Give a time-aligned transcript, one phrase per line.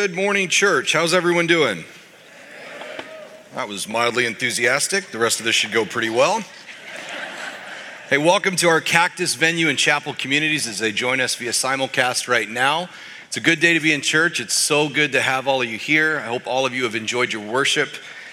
[0.00, 0.94] Good morning, church.
[0.94, 1.84] How's everyone doing?
[3.54, 5.10] That was mildly enthusiastic.
[5.10, 6.42] The rest of this should go pretty well.
[8.08, 12.28] Hey, welcome to our Cactus venue and chapel communities as they join us via simulcast
[12.28, 12.88] right now.
[13.26, 14.40] It's a good day to be in church.
[14.40, 16.16] It's so good to have all of you here.
[16.16, 17.90] I hope all of you have enjoyed your worship.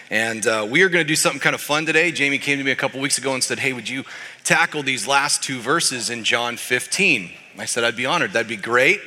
[0.10, 2.14] And uh, we are going to do something kind of fun today.
[2.14, 4.06] Jamie came to me a couple weeks ago and said, Hey, would you
[4.46, 7.30] tackle these last two verses in John 15?
[7.58, 8.32] I said, I'd be honored.
[8.32, 9.02] That'd be great.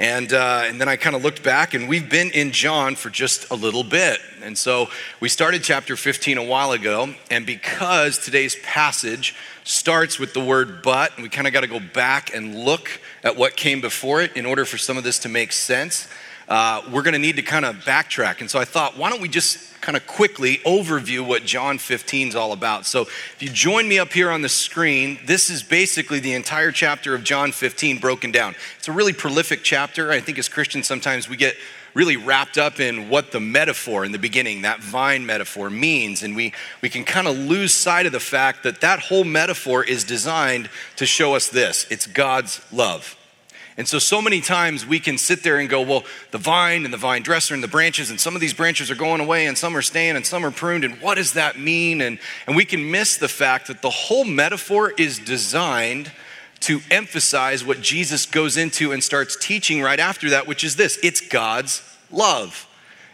[0.00, 3.10] And, uh, and then I kind of looked back, and we've been in John for
[3.10, 4.18] just a little bit.
[4.42, 4.88] And so
[5.20, 10.80] we started chapter 15 a while ago, and because today's passage starts with the word
[10.80, 14.22] but, and we kind of got to go back and look at what came before
[14.22, 16.08] it in order for some of this to make sense,
[16.50, 18.40] uh, we're going to need to kind of backtrack.
[18.40, 22.28] And so I thought, why don't we just kind of quickly overview what John 15
[22.28, 22.84] is all about.
[22.84, 26.70] So, if you join me up here on the screen, this is basically the entire
[26.70, 28.54] chapter of John 15 broken down.
[28.78, 30.10] It's a really prolific chapter.
[30.10, 31.56] I think as Christians, sometimes we get
[31.94, 36.22] really wrapped up in what the metaphor in the beginning, that vine metaphor, means.
[36.22, 39.82] And we, we can kind of lose sight of the fact that that whole metaphor
[39.82, 43.16] is designed to show us this it's God's love.
[43.76, 46.92] And so, so many times we can sit there and go, well, the vine and
[46.92, 49.56] the vine dresser and the branches, and some of these branches are going away and
[49.56, 52.00] some are staying and some are pruned, and what does that mean?
[52.00, 56.10] And, and we can miss the fact that the whole metaphor is designed
[56.60, 60.98] to emphasize what Jesus goes into and starts teaching right after that, which is this
[61.02, 62.66] it's God's love.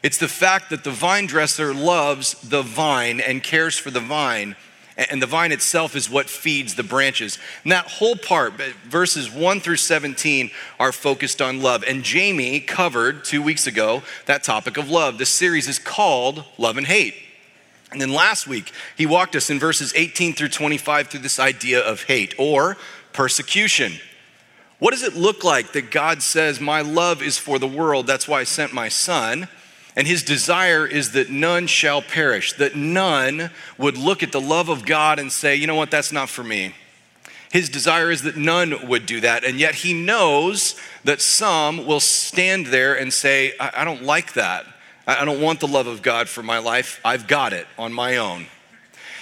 [0.02, 4.56] It's the fact that the vine dresser loves the vine and cares for the vine
[4.96, 7.38] and the vine itself is what feeds the branches.
[7.62, 11.84] And that whole part, verses 1 through 17, are focused on love.
[11.86, 15.18] And Jamie covered two weeks ago that topic of love.
[15.18, 17.14] This series is called Love and Hate.
[17.92, 21.80] And then last week, he walked us in verses 18 through 25 through this idea
[21.80, 22.76] of hate or
[23.12, 23.92] persecution.
[24.78, 28.26] What does it look like that God says, My love is for the world, that's
[28.26, 29.48] why I sent my son?
[29.96, 34.68] And his desire is that none shall perish, that none would look at the love
[34.68, 36.74] of God and say, you know what, that's not for me.
[37.50, 39.42] His desire is that none would do that.
[39.42, 44.34] And yet he knows that some will stand there and say, I, I don't like
[44.34, 44.66] that.
[45.06, 47.00] I, I don't want the love of God for my life.
[47.02, 48.46] I've got it on my own.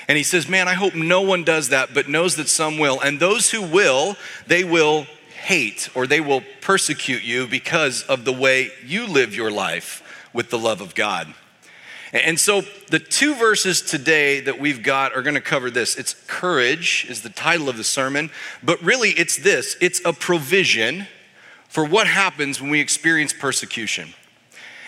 [0.09, 3.01] And he says, Man, I hope no one does that, but knows that some will.
[3.01, 5.07] And those who will, they will
[5.45, 10.03] hate or they will persecute you because of the way you live your life
[10.35, 11.33] with the love of God.
[12.13, 15.97] And so the two verses today that we've got are going to cover this.
[15.97, 18.31] It's courage is the title of the sermon,
[18.63, 19.77] but really it's this.
[19.81, 21.09] It's a provision
[21.69, 24.15] for what happens when we experience persecution.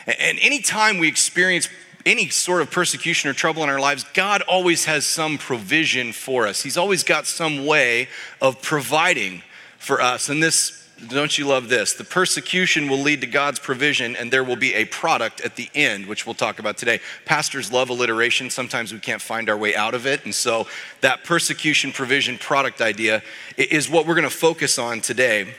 [0.06, 1.68] And anytime we experience
[2.04, 6.46] any sort of persecution or trouble in our lives, God always has some provision for
[6.46, 6.62] us.
[6.62, 8.06] He's always got some way
[8.40, 9.42] of providing
[9.78, 10.28] for us.
[10.28, 11.92] And this don't you love this?
[11.92, 15.68] The persecution will lead to God's provision, and there will be a product at the
[15.74, 17.00] end, which we'll talk about today.
[17.26, 18.48] Pastors love alliteration.
[18.48, 20.24] Sometimes we can't find our way out of it.
[20.24, 20.66] And so,
[21.02, 23.22] that persecution provision product idea
[23.58, 25.54] is what we're going to focus on today.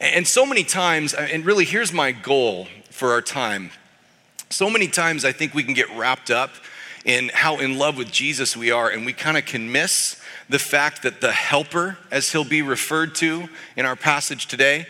[0.00, 3.70] And so many times, uh, and really, here's my goal for our time.
[4.48, 6.50] So many times, I think we can get wrapped up
[7.04, 10.17] in how in love with Jesus we are, and we kind of can miss
[10.48, 14.86] the fact that the helper, as he'll be referred to in our passage today,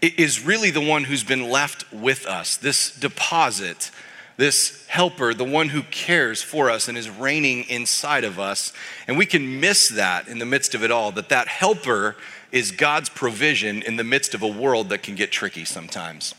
[0.00, 3.90] is really the one who's been left with us, this deposit,
[4.36, 8.72] this helper, the one who cares for us and is reigning inside of us.
[9.08, 12.16] And we can miss that in the midst of it all, that that helper
[12.52, 16.34] is God's provision in the midst of a world that can get tricky sometimes.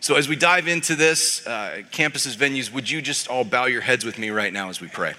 [0.00, 3.80] So, as we dive into this, uh, campuses, venues, would you just all bow your
[3.80, 5.14] heads with me right now as we pray?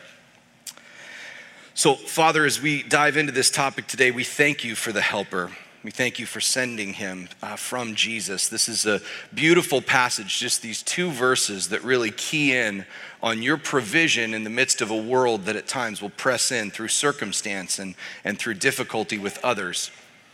[1.79, 5.49] So, Father, as we dive into this topic today, we thank you for the helper.
[5.81, 8.49] We thank you for sending him uh, from Jesus.
[8.49, 8.99] This is a
[9.33, 12.85] beautiful passage, just these two verses that really key in
[13.23, 16.69] on your provision in the midst of a world that at times will press in
[16.69, 17.95] through circumstance and,
[18.25, 19.89] and through difficulty with others.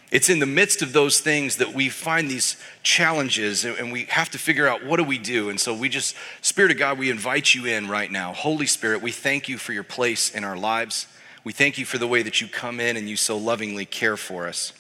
[0.10, 4.32] It's in the midst of those things that we find these challenges and we have
[4.32, 5.52] to figure out what do we do.
[5.52, 8.34] And so we just, Spirit of God, we invite you in right now.
[8.34, 11.06] Holy Spirit, we thank you for your place in our lives.
[11.46, 14.18] We thank you for the way that you come in and you so lovingly care
[14.18, 14.74] for us.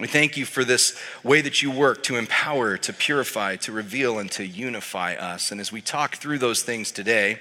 [0.00, 4.18] We thank you for this way that you work to empower, to purify, to reveal,
[4.18, 5.52] and to unify us.
[5.52, 7.38] And as we talk through those things today,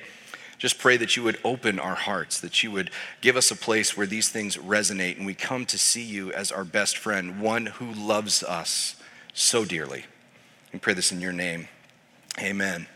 [0.59, 2.91] just pray that you would open our hearts, that you would
[3.21, 6.51] give us a place where these things resonate and we come to see you as
[6.51, 8.95] our best friend, one who loves us
[9.33, 10.05] so dearly.
[10.71, 11.69] We pray this in your name.
[12.39, 12.87] Amen.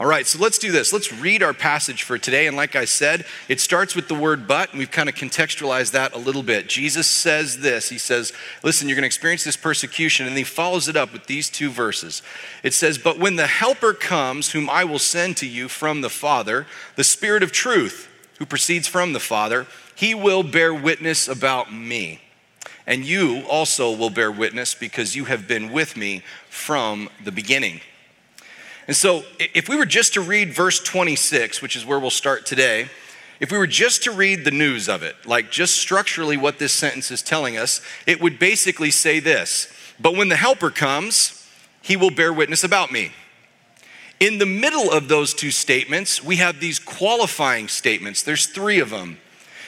[0.00, 0.94] All right, so let's do this.
[0.94, 2.46] Let's read our passage for today.
[2.46, 5.90] And like I said, it starts with the word but, and we've kind of contextualized
[5.90, 6.70] that a little bit.
[6.70, 8.32] Jesus says this He says,
[8.62, 10.26] Listen, you're going to experience this persecution.
[10.26, 12.22] And he follows it up with these two verses.
[12.62, 16.08] It says, But when the Helper comes, whom I will send to you from the
[16.08, 16.66] Father,
[16.96, 18.08] the Spirit of truth,
[18.38, 22.22] who proceeds from the Father, he will bear witness about me.
[22.86, 27.82] And you also will bear witness because you have been with me from the beginning.
[28.90, 32.44] And so, if we were just to read verse 26, which is where we'll start
[32.44, 32.88] today,
[33.38, 36.72] if we were just to read the news of it, like just structurally what this
[36.72, 41.48] sentence is telling us, it would basically say this But when the Helper comes,
[41.80, 43.12] he will bear witness about me.
[44.18, 48.24] In the middle of those two statements, we have these qualifying statements.
[48.24, 49.18] There's three of them.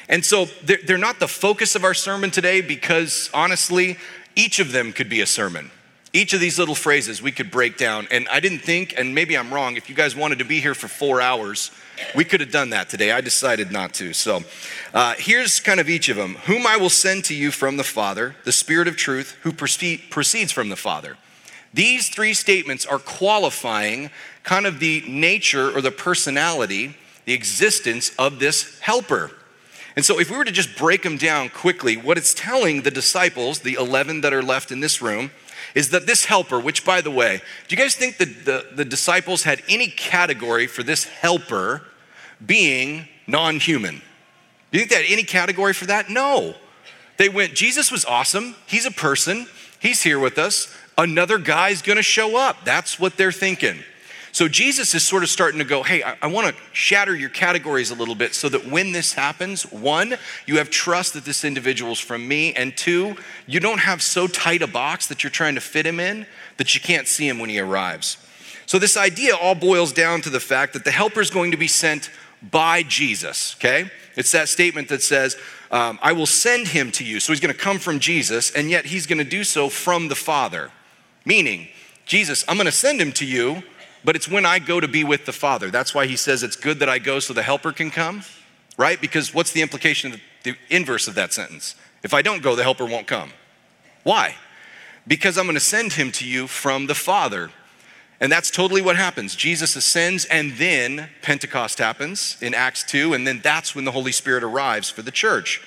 [0.09, 3.99] And so they're not the focus of our sermon today because honestly,
[4.35, 5.71] each of them could be a sermon.
[6.15, 8.07] Each of these little phrases we could break down.
[8.11, 10.75] And I didn't think, and maybe I'm wrong, if you guys wanted to be here
[10.75, 11.71] for four hours,
[12.15, 13.13] we could have done that today.
[13.13, 14.13] I decided not to.
[14.13, 14.43] So
[14.93, 17.85] uh, here's kind of each of them Whom I will send to you from the
[17.85, 21.17] Father, the Spirit of truth, who proceeds from the Father.
[21.73, 24.11] These three statements are qualifying
[24.43, 26.95] kind of the nature or the personality,
[27.25, 29.31] the existence of this helper.
[29.97, 32.91] And so, if we were to just break them down quickly, what it's telling the
[32.91, 35.31] disciples, the 11 that are left in this room,
[35.75, 38.85] is that this helper, which by the way, do you guys think that the, the
[38.85, 41.83] disciples had any category for this helper
[42.45, 44.03] being non human?
[44.71, 46.11] Do you think they had any category for that?
[46.11, 46.55] No.
[47.19, 48.57] They went, Jesus was awesome.
[48.67, 49.47] He's a person.
[49.79, 50.75] He's here with us.
[50.97, 52.65] Another guy's gonna show up.
[52.65, 53.79] That's what they're thinking.
[54.33, 57.29] So Jesus is sort of starting to go, hey, I, I want to shatter your
[57.29, 60.15] categories a little bit so that when this happens, one,
[60.47, 64.27] you have trust that this individual is from me, and two, you don't have so
[64.27, 66.27] tight a box that you're trying to fit him in
[66.57, 68.17] that you can't see him when he arrives.
[68.65, 71.59] So this idea all boils down to the fact that the helper is going to
[71.59, 72.11] be sent
[72.43, 73.91] by Jesus, okay?
[74.17, 75.37] It's that statement that says,
[75.71, 77.21] um, I will send him to you.
[77.21, 80.09] So he's going to come from Jesus, and yet he's going to do so from
[80.09, 80.71] the Father.
[81.25, 81.69] Meaning,
[82.07, 83.63] Jesus, I'm going to send him to you,
[84.05, 85.71] but it's when I go to be with the Father.
[85.71, 88.23] That's why he says it's good that I go so the helper can come,
[88.77, 89.01] right?
[89.01, 91.75] Because what's the implication, of the inverse of that sentence?
[92.03, 93.33] If I don't go, the helper won't come.
[94.03, 94.37] Why?
[95.07, 97.51] Because I'm going to send him to you from the Father.
[98.21, 99.35] And that's totally what happens.
[99.35, 104.13] Jesus ascends, and then Pentecost happens in Acts 2, and then that's when the Holy
[104.13, 105.61] Spirit arrives for the church.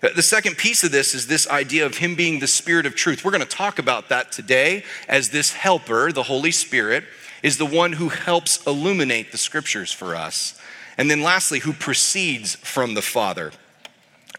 [0.00, 2.94] Uh, the second piece of this is this idea of Him being the Spirit of
[2.94, 3.24] truth.
[3.24, 7.04] We're going to talk about that today as this helper, the Holy Spirit
[7.42, 10.58] is the one who helps illuminate the scriptures for us.
[10.96, 13.52] And then lastly, who proceeds from the Father.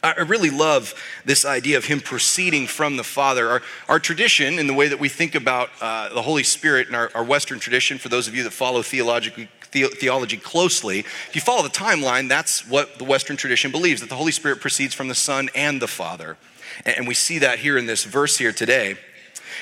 [0.01, 0.93] I really love
[1.25, 3.49] this idea of him proceeding from the Father.
[3.49, 6.95] Our, our tradition, in the way that we think about uh, the Holy Spirit in
[6.95, 11.41] our, our, Western tradition, for those of you that follow theology, theology closely, if you
[11.41, 15.09] follow the timeline, that's what the Western tradition believes that the Holy Spirit proceeds from
[15.09, 16.37] the Son and the Father.
[16.85, 18.95] And we see that here in this verse here today.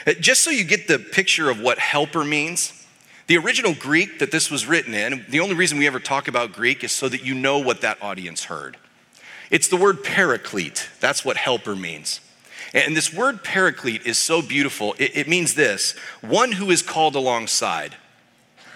[0.06, 2.77] Uh, just so you get the picture of what helper means,
[3.28, 6.54] the original Greek that this was written in, the only reason we ever talk about
[6.54, 8.78] Greek is so that you know what that audience heard.
[9.52, 10.90] It's the word paraclete.
[11.00, 12.22] That's what helper means.
[12.74, 14.96] And this word paraclete is so beautiful.
[14.98, 17.96] It, it, means this one who is called alongside.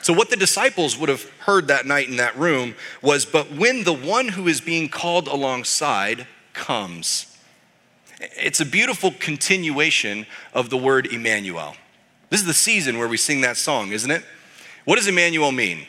[0.01, 3.83] So, what the disciples would have heard that night in that room was, but when
[3.83, 7.27] the one who is being called alongside comes.
[8.19, 11.75] It's a beautiful continuation of the word Emmanuel.
[12.29, 14.23] This is the season where we sing that song, isn't it?
[14.85, 15.85] What does Emmanuel mean?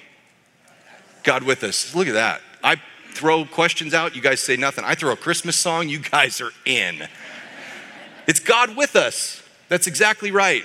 [1.22, 1.94] God with us.
[1.94, 2.40] Look at that.
[2.62, 2.76] I
[3.12, 4.84] throw questions out, you guys say nothing.
[4.84, 7.06] I throw a Christmas song, you guys are in.
[8.26, 9.42] It's God with us.
[9.68, 10.64] That's exactly right.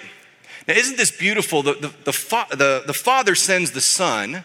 [0.68, 1.64] Now, isn't this beautiful?
[1.64, 4.44] The, the, the, fa- the, the Father sends the Son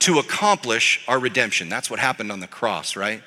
[0.00, 1.68] to accomplish our redemption.
[1.68, 3.22] That's what happened on the cross, right?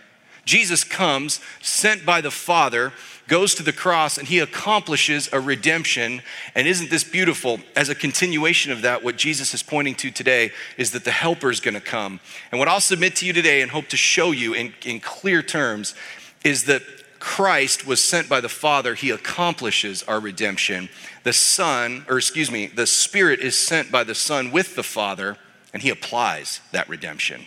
[0.46, 2.92] Jesus comes, sent by the Father,
[3.28, 6.22] goes to the cross, and he accomplishes a redemption.
[6.56, 7.60] And isn't this beautiful?
[7.76, 11.50] As a continuation of that, what Jesus is pointing to today is that the helper
[11.50, 12.20] is going to come.
[12.52, 15.42] And what I'll submit to you today and hope to show you in, in clear
[15.42, 15.96] terms
[16.44, 16.82] is that
[17.20, 20.90] Christ was sent by the Father, he accomplishes our redemption.
[21.24, 25.38] The Son, or excuse me, the Spirit is sent by the Son with the Father,
[25.74, 27.46] and he applies that redemption.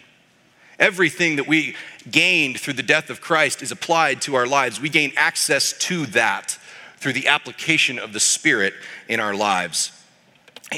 [0.79, 1.75] Everything that we
[2.11, 4.81] gained through the death of Christ is applied to our lives.
[4.81, 6.59] We gain access to that
[6.99, 8.75] through the application of the Spirit
[9.09, 9.93] in our lives.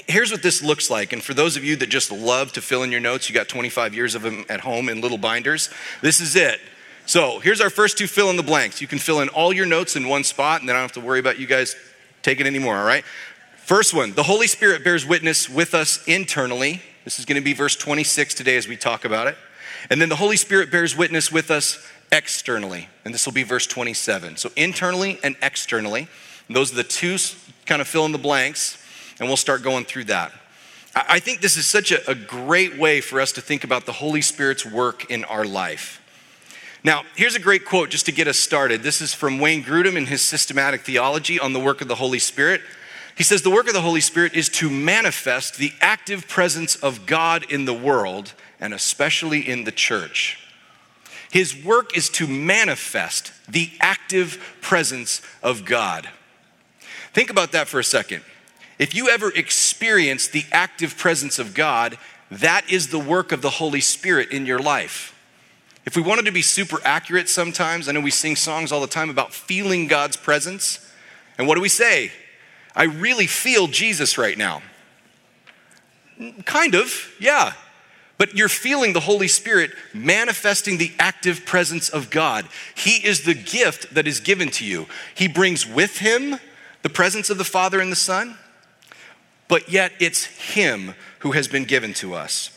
[0.06, 1.12] Here's what this looks like.
[1.12, 3.48] And for those of you that just love to fill in your notes, you got
[3.48, 5.70] 25 years of them at home in little binders.
[6.02, 6.60] This is it.
[7.06, 8.82] So here's our first two fill in the blanks.
[8.82, 11.02] You can fill in all your notes in one spot, and then I don't have
[11.02, 11.74] to worry about you guys
[12.22, 13.04] taking any more, all right?
[13.56, 17.54] First one the Holy Spirit bears witness with us internally This is going to be
[17.54, 19.38] verse 26 today as we talk about it.
[19.90, 22.88] And then the Holy Spirit bears witness with us externally.
[23.04, 24.36] And this will be verse 27.
[24.36, 26.08] So internally and externally.
[26.50, 27.16] Those are the two
[27.66, 28.82] kind of fill in the blanks.
[29.20, 30.32] And we'll start going through that.
[30.94, 33.92] I think this is such a, a great way for us to think about the
[33.92, 36.02] Holy Spirit's work in our life.
[36.82, 38.82] Now, here's a great quote just to get us started.
[38.82, 42.18] This is from Wayne Grudem in his systematic theology on the work of the Holy
[42.18, 42.62] Spirit.
[43.16, 47.04] He says, The work of the Holy Spirit is to manifest the active presence of
[47.04, 50.38] God in the world and especially in the church.
[51.30, 56.08] His work is to manifest the active presence of God.
[57.12, 58.22] Think about that for a second.
[58.78, 61.98] If you ever experience the active presence of God,
[62.30, 65.14] that is the work of the Holy Spirit in your life.
[65.84, 68.86] If we wanted to be super accurate sometimes, I know we sing songs all the
[68.86, 70.86] time about feeling God's presence.
[71.38, 72.12] And what do we say?
[72.76, 74.62] I really feel Jesus right now.
[76.44, 77.54] Kind of, yeah.
[78.18, 82.46] But you're feeling the Holy Spirit manifesting the active presence of God.
[82.74, 84.86] He is the gift that is given to you.
[85.14, 86.38] He brings with him
[86.82, 88.36] the presence of the Father and the Son,
[89.48, 92.50] but yet it's Him who has been given to us.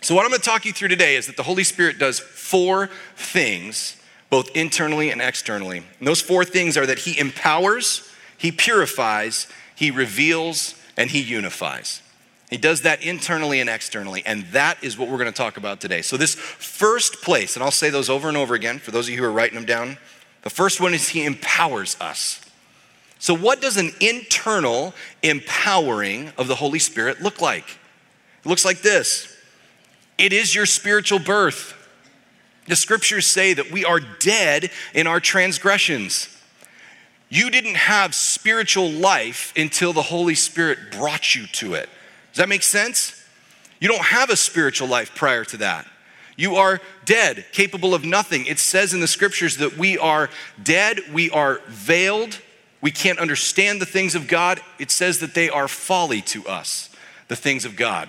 [0.00, 2.18] So, what I'm going to talk you through today is that the Holy Spirit does
[2.18, 3.96] four things,
[4.30, 5.78] both internally and externally.
[5.98, 12.00] And those four things are that He empowers, He purifies, He reveals, and He unifies.
[12.50, 15.80] He does that internally and externally, and that is what we're going to talk about
[15.80, 16.02] today.
[16.02, 19.14] So, this first place, and I'll say those over and over again for those of
[19.14, 19.98] you who are writing them down.
[20.42, 22.40] The first one is He empowers us.
[23.20, 27.78] So, what does an internal empowering of the Holy Spirit look like?
[28.44, 29.36] It looks like this
[30.18, 31.76] it is your spiritual birth.
[32.66, 36.28] The scriptures say that we are dead in our transgressions.
[37.28, 41.88] You didn't have spiritual life until the Holy Spirit brought you to it.
[42.32, 43.24] Does that make sense?
[43.80, 45.86] You don't have a spiritual life prior to that.
[46.36, 48.46] You are dead, capable of nothing.
[48.46, 50.30] It says in the scriptures that we are
[50.62, 52.40] dead, we are veiled,
[52.80, 54.60] we can't understand the things of God.
[54.78, 56.88] It says that they are folly to us,
[57.28, 58.08] the things of God.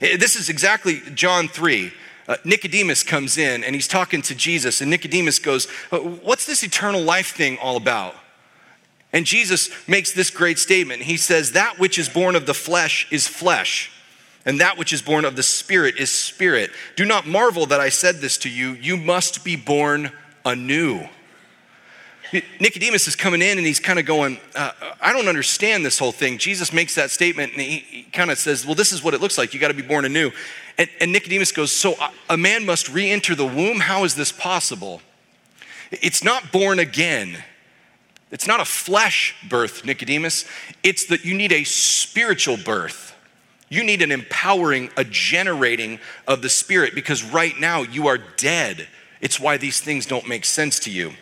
[0.00, 1.92] Eh, this is exactly John 3.
[2.28, 6.62] Uh, Nicodemus comes in and he's talking to Jesus, and Nicodemus goes, uh, What's this
[6.62, 8.14] eternal life thing all about?
[9.12, 11.02] And Jesus makes this great statement.
[11.02, 13.90] He says, That which is born of the flesh is flesh,
[14.46, 16.70] and that which is born of the spirit is spirit.
[16.96, 18.72] Do not marvel that I said this to you.
[18.72, 20.12] You must be born
[20.44, 21.08] anew.
[22.60, 26.12] Nicodemus is coming in and he's kind of going, uh, I don't understand this whole
[26.12, 26.38] thing.
[26.38, 29.20] Jesus makes that statement and he, he kind of says, Well, this is what it
[29.20, 29.52] looks like.
[29.52, 30.30] You got to be born anew.
[30.78, 31.96] And, and Nicodemus goes, So
[32.28, 33.80] a man must re enter the womb?
[33.80, 35.02] How is this possible?
[35.90, 37.42] It's not born again.
[38.30, 40.44] It's not a flesh birth, Nicodemus.
[40.82, 43.16] It's that you need a spiritual birth.
[43.68, 48.88] You need an empowering, a generating of the Spirit because right now you are dead.
[49.20, 51.12] It's why these things don't make sense to you.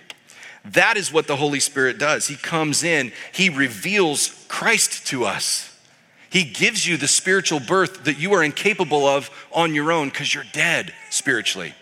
[0.64, 2.26] That is what the Holy Spirit does.
[2.26, 5.64] He comes in, He reveals Christ to us.
[6.30, 10.34] He gives you the spiritual birth that you are incapable of on your own because
[10.34, 11.74] you're dead spiritually.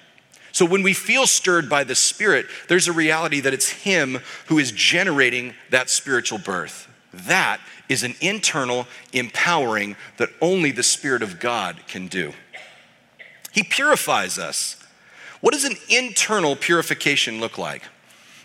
[0.56, 4.58] So when we feel stirred by the Spirit, there's a reality that it's Him who
[4.58, 6.88] is generating that spiritual birth.
[7.12, 7.60] That
[7.90, 12.32] is an internal empowering that only the Spirit of God can do.
[13.52, 14.82] He purifies us.
[15.42, 17.82] What does an internal purification look like?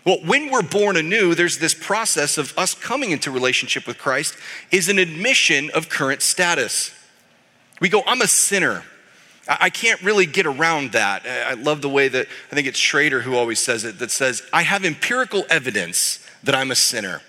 [0.04, 4.36] Well, when we're born anew, there's this process of us coming into relationship with Christ
[4.70, 6.94] is an admission of current status.
[7.80, 8.82] We go, I'm a sinner.
[9.48, 11.26] I can't really get around that.
[11.26, 14.42] I love the way that I think it's Schrader who always says it that says,
[14.52, 17.22] I have empirical evidence that I'm a sinner.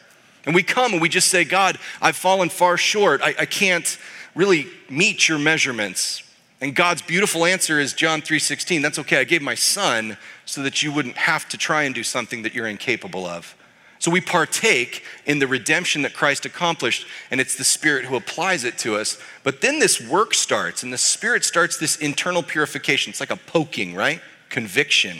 [0.45, 3.21] And we come and we just say, God, I've fallen far short.
[3.23, 3.97] I, I can't
[4.35, 6.21] really meet your measurements.
[6.61, 8.81] And God's beautiful answer is John 3:16.
[8.81, 9.17] That's okay.
[9.17, 12.53] I gave my son so that you wouldn't have to try and do something that
[12.53, 13.55] you're incapable of.
[14.03, 18.65] So we partake in the redemption that Christ accomplished, and it's the Spirit who applies
[18.65, 19.17] it to us.
[19.43, 23.11] But then this work starts, and the Spirit starts this internal purification.
[23.11, 24.19] It's like a poking, right?
[24.49, 25.19] Conviction.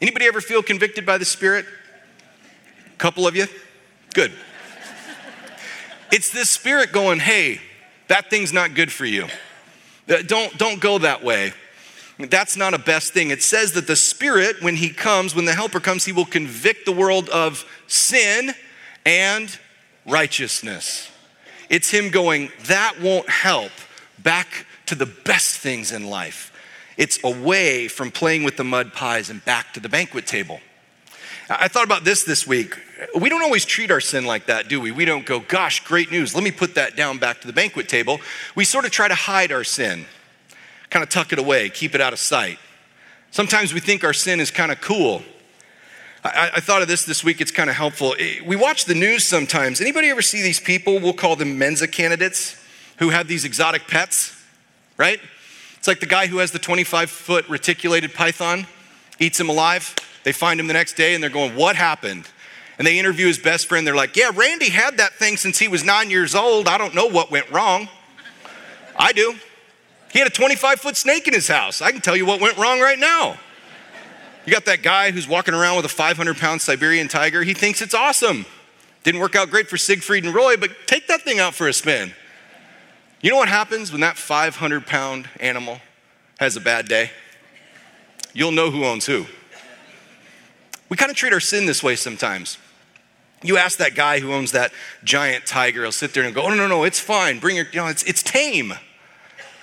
[0.00, 1.66] Anybody ever feel convicted by the Spirit?
[2.86, 3.44] A couple of you?
[4.14, 4.32] Good.
[6.10, 7.60] it's this Spirit going, hey,
[8.06, 9.26] that thing's not good for you.
[10.06, 11.52] Don't, don't go that way.
[12.18, 13.30] That's not a best thing.
[13.30, 16.84] It says that the Spirit, when He comes, when the Helper comes, He will convict
[16.84, 18.52] the world of sin
[19.06, 19.56] and
[20.04, 21.10] righteousness.
[21.70, 23.70] It's Him going, that won't help,
[24.18, 26.52] back to the best things in life.
[26.96, 30.60] It's away from playing with the mud pies and back to the banquet table.
[31.48, 32.76] I thought about this this week.
[33.18, 34.90] We don't always treat our sin like that, do we?
[34.90, 37.88] We don't go, gosh, great news, let me put that down back to the banquet
[37.88, 38.20] table.
[38.54, 40.06] We sort of try to hide our sin.
[40.90, 42.58] Kind of tuck it away, keep it out of sight.
[43.30, 45.22] Sometimes we think our sin is kind of cool.
[46.24, 48.14] I, I, thought of this this week, it's kind of helpful.
[48.44, 49.80] We watch the news sometimes.
[49.80, 50.98] Anybody ever see these people?
[50.98, 52.56] We'll call them Mensa candidates
[52.98, 54.36] who have these exotic pets,
[54.96, 55.20] right?
[55.76, 58.66] It's like the guy who has the 25 foot reticulated python,
[59.20, 59.94] eats him alive.
[60.24, 62.28] They find him the next day and they're going, What happened?
[62.78, 63.86] And they interview his best friend.
[63.86, 66.66] They're like, Yeah, Randy had that thing since he was nine years old.
[66.66, 67.88] I don't know what went wrong.
[68.98, 69.36] I do.
[70.10, 71.82] He had a 25 foot snake in his house.
[71.82, 73.38] I can tell you what went wrong right now.
[74.46, 77.42] You got that guy who's walking around with a 500 pound Siberian tiger.
[77.42, 78.46] He thinks it's awesome.
[79.04, 81.72] Didn't work out great for Siegfried and Roy, but take that thing out for a
[81.72, 82.14] spin.
[83.20, 85.80] You know what happens when that 500 pound animal
[86.38, 87.10] has a bad day?
[88.32, 89.26] You'll know who owns who.
[90.88, 92.56] We kind of treat our sin this way sometimes.
[93.42, 94.72] You ask that guy who owns that
[95.04, 97.38] giant tiger, he'll sit there and go, Oh, no, no, no, it's fine.
[97.38, 98.72] Bring your, you know, it's, it's tame.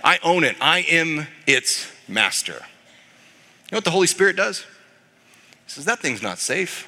[0.06, 0.56] I own it.
[0.62, 2.54] I am its master.
[2.54, 4.60] You know what the Holy Spirit does?
[5.66, 6.88] He says, That thing's not safe.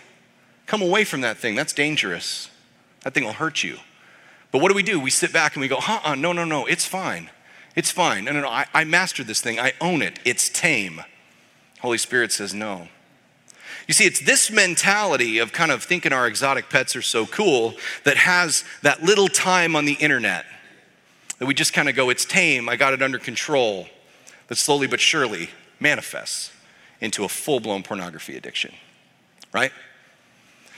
[0.67, 1.55] Come away from that thing.
[1.55, 2.50] That's dangerous.
[3.01, 3.79] That thing will hurt you.
[4.51, 5.00] But what do we do?
[5.00, 7.31] We sit back and we go, uh uh, no, no, no, it's fine.
[7.75, 8.25] It's fine.
[8.25, 9.59] No, no, no, I, I mastered this thing.
[9.59, 10.19] I own it.
[10.24, 11.01] It's tame.
[11.79, 12.88] Holy Spirit says, no.
[13.88, 17.75] You see, it's this mentality of kind of thinking our exotic pets are so cool
[18.03, 20.45] that has that little time on the internet
[21.39, 23.88] that we just kind of go, it's tame, I got it under control,
[24.48, 26.51] that slowly but surely manifests
[27.00, 28.74] into a full blown pornography addiction,
[29.53, 29.72] right?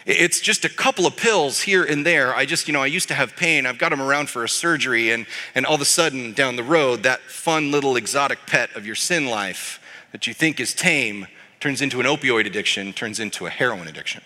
[0.06, 2.34] It's just a couple of pills here and there.
[2.34, 3.66] I just, you know, I used to have pain.
[3.66, 6.63] I've got them around for a surgery, and, and all of a sudden, down the
[6.63, 9.80] road, that fun little exotic pet of your sin life
[10.12, 11.28] that you think is tame
[11.60, 14.24] turns into an opioid addiction, turns into a heroin addiction.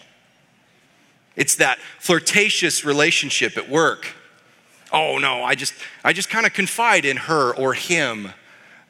[1.36, 4.14] It's that flirtatious relationship at work.
[4.94, 8.32] Oh no, I just I just kind of confide in her or him.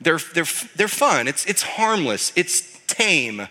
[0.04, 1.28] They're, they're, they're fun.
[1.28, 2.34] It's, it's harmless.
[2.36, 3.48] It's tame.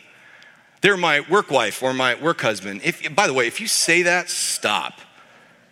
[0.82, 2.82] They're my work wife or my work husband.
[2.84, 5.00] If, by the way, if you say that, stop.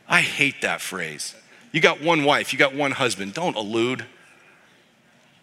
[0.08, 1.34] I hate that phrase.
[1.72, 3.34] You got one wife, you got one husband.
[3.34, 4.06] Don't allude.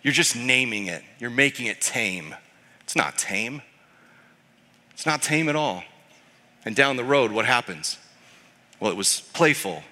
[0.01, 2.35] You're just naming it, you're making it tame.
[2.81, 3.61] It's not tame.
[4.91, 5.83] It's not tame at all.
[6.65, 7.97] And down the road, what happens?
[8.79, 9.83] Well, it was playful,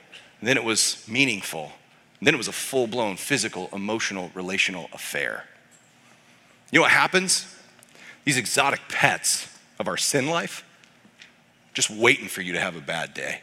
[0.47, 1.71] then it was meaningful,
[2.21, 5.45] then it was a full blown physical, emotional, relational affair.
[6.71, 7.55] You know what happens?
[8.23, 9.47] These exotic pets
[9.79, 10.63] of our sin life
[11.73, 13.41] just waiting for you to have a bad day.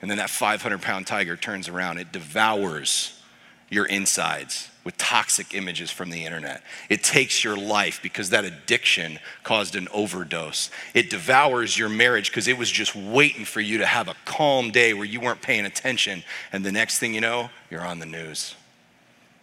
[0.00, 3.20] And then that 500 pound tiger turns around, it devours
[3.68, 6.62] your insides with toxic images from the internet.
[6.88, 10.70] It takes your life because that addiction caused an overdose.
[10.94, 14.70] It devours your marriage because it was just waiting for you to have a calm
[14.70, 16.22] day where you weren't paying attention.
[16.52, 18.54] And the next thing you know, you're on the news.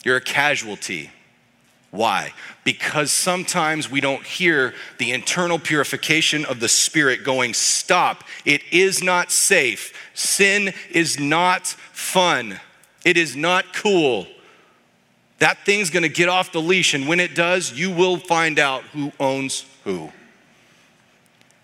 [0.06, 1.12] You're a casualty.
[1.92, 2.32] Why?
[2.64, 9.04] Because sometimes we don't hear the internal purification of the Spirit going, Stop, it is
[9.04, 9.94] not safe.
[10.14, 12.62] Sin is not fun.
[13.04, 14.26] It is not cool.
[15.44, 18.82] That thing's gonna get off the leash, and when it does, you will find out
[18.94, 20.10] who owns who.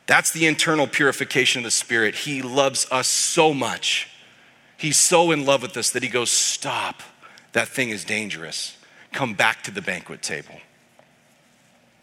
[0.05, 2.13] That's the internal purification of the Spirit.
[2.13, 4.09] He loves us so much.
[4.75, 7.01] He's so in love with us that He goes, Stop,
[7.53, 8.75] that thing is dangerous.
[9.13, 10.59] Come back to the banquet table.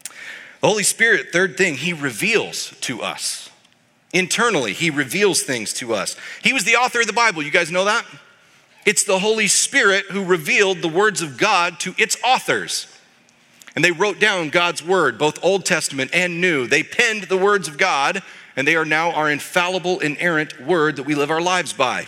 [0.05, 3.51] The Holy Spirit, third thing, He reveals to us.
[4.13, 6.15] Internally, He reveals things to us.
[6.41, 7.43] He was the author of the Bible.
[7.43, 8.03] You guys know that?
[8.87, 12.87] It's the Holy Spirit who revealed the words of God to its authors.
[13.75, 16.67] And they wrote down God's word, both Old Testament and New.
[16.67, 18.23] They penned the words of God,
[18.55, 22.07] and they are now our infallible, inerrant word that we live our lives by.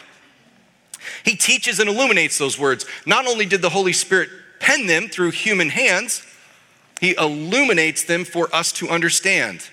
[1.26, 2.86] He teaches and illuminates those words.
[3.06, 4.30] Not only did the Holy Spirit
[4.62, 6.26] pen them through human hands,
[7.02, 9.70] He illuminates them for us to understand.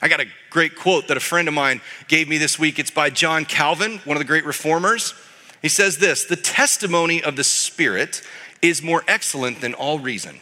[0.00, 2.78] I got a great quote that a friend of mine gave me this week.
[2.78, 5.12] It's by John Calvin, one of the great reformers.
[5.62, 8.22] He says this The testimony of the Spirit
[8.62, 10.40] is more excellent than all reason.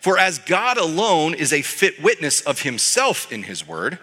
[0.00, 3.98] For as God alone is a fit witness of himself in his word,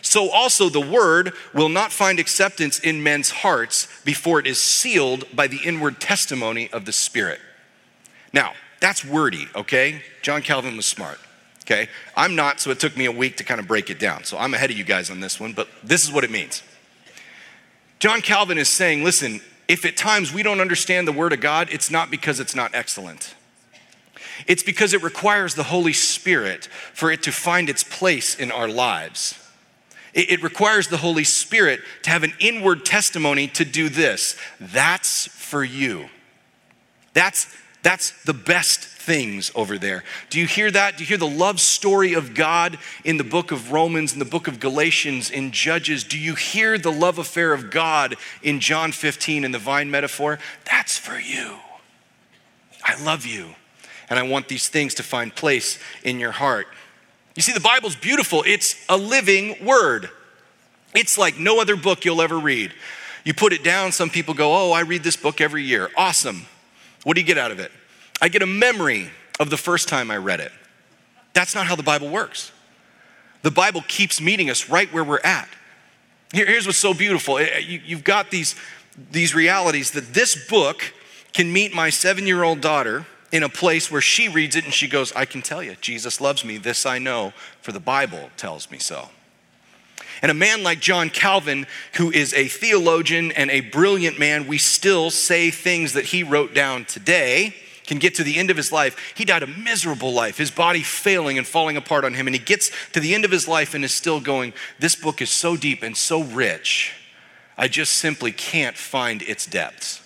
[0.00, 5.24] so also the word will not find acceptance in men's hearts before it is sealed
[5.34, 7.40] by the inward testimony of the Spirit.
[8.32, 10.02] Now, that's wordy, okay?
[10.20, 11.18] John Calvin was smart,
[11.62, 11.88] okay?
[12.16, 14.24] I'm not, so it took me a week to kind of break it down.
[14.24, 16.62] So I'm ahead of you guys on this one, but this is what it means.
[17.98, 21.68] John Calvin is saying, listen, if at times we don't understand the Word of God,
[21.70, 23.34] it's not because it's not excellent.
[24.46, 28.68] It's because it requires the Holy Spirit for it to find its place in our
[28.68, 29.38] lives.
[30.12, 34.36] It, requires the Holy Spirit to have an inward testimony to do this.
[34.60, 36.08] That's for you.
[37.14, 37.52] That's,
[37.84, 40.04] That's the best things over there.
[40.30, 40.96] Do you hear that?
[40.96, 44.24] Do you hear the love story of God in the book of Romans, in the
[44.24, 46.02] book of Galatians, in Judges?
[46.02, 50.38] Do you hear the love affair of God in John 15 in the vine metaphor?
[50.64, 51.56] That's for you.
[52.82, 53.54] I love you,
[54.08, 56.66] and I want these things to find place in your heart.
[57.36, 60.08] You see, the Bible's beautiful, it's a living word.
[60.94, 62.72] It's like no other book you'll ever read.
[63.24, 65.90] You put it down, some people go, Oh, I read this book every year.
[65.98, 66.46] Awesome.
[67.04, 67.70] What do you get out of it?
[68.20, 70.52] I get a memory of the first time I read it.
[71.32, 72.52] That's not how the Bible works.
[73.42, 75.48] The Bible keeps meeting us right where we're at.
[76.32, 78.56] Here, here's what's so beautiful eh, eh, you, you've got these,
[79.12, 80.92] these realities that this book
[81.32, 84.72] can meet my seven year old daughter in a place where she reads it and
[84.72, 86.56] she goes, I can tell you, Jesus loves me.
[86.56, 89.08] This I know, for the Bible tells me so.
[90.24, 94.56] And a man like John Calvin, who is a theologian and a brilliant man, we
[94.56, 97.54] still say things that he wrote down today
[97.86, 99.12] can get to the end of his life.
[99.14, 102.26] He died a miserable life, his body failing and falling apart on him.
[102.26, 105.20] And he gets to the end of his life and is still going, This book
[105.20, 106.94] is so deep and so rich,
[107.58, 110.03] I just simply can't find its depths.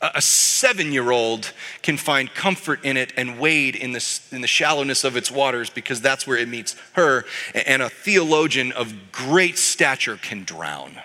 [0.00, 3.96] A seven year old can find comfort in it and wade in,
[4.30, 7.24] in the shallowness of its waters because that's where it meets her.
[7.54, 11.00] And a theologian of great stature can drown.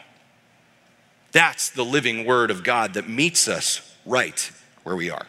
[1.31, 4.51] That's the living word of God that meets us right
[4.83, 5.25] where we are.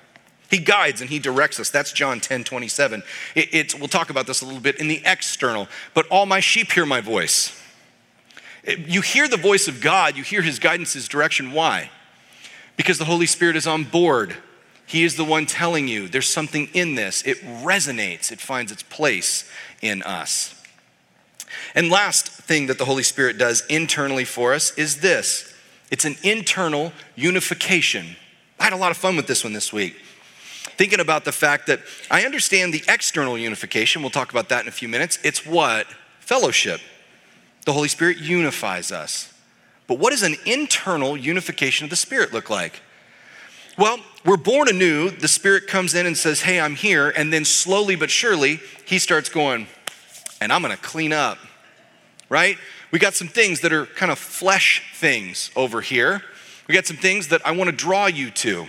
[0.51, 1.71] He guides and he directs us.
[1.71, 3.03] That's John 10 27.
[3.35, 5.69] It, it's, we'll talk about this a little bit in the external.
[5.95, 7.59] But all my sheep hear my voice.
[8.67, 11.53] You hear the voice of God, you hear his guidance, his direction.
[11.53, 11.91] Why?
[12.77, 14.37] Because the Holy Spirit is on board.
[14.87, 17.23] He is the one telling you there's something in this.
[17.23, 19.49] It resonates, it finds its place
[19.81, 20.55] in us.
[21.75, 25.55] And last thing that the Holy Spirit does internally for us is this
[25.91, 28.17] it's an internal unification.
[28.59, 29.97] I had a lot of fun with this one this week
[30.77, 31.81] thinking about the fact that
[32.11, 34.03] I understand the external unification.
[34.03, 35.19] We'll talk about that in a few minutes.
[35.23, 35.87] It's what?
[36.21, 36.81] Fellowship.
[37.65, 39.32] The Holy Spirit unifies us.
[39.93, 42.81] But what does an internal unification of the Spirit look like?
[43.77, 45.11] Well, we're born anew.
[45.11, 47.11] The Spirit comes in and says, Hey, I'm here.
[47.11, 49.67] And then slowly but surely, He starts going,
[50.41, 51.37] and I'm going to clean up,
[52.31, 52.57] right?
[52.91, 56.23] We got some things that are kind of flesh things over here.
[56.69, 58.69] We got some things that I want to draw you to.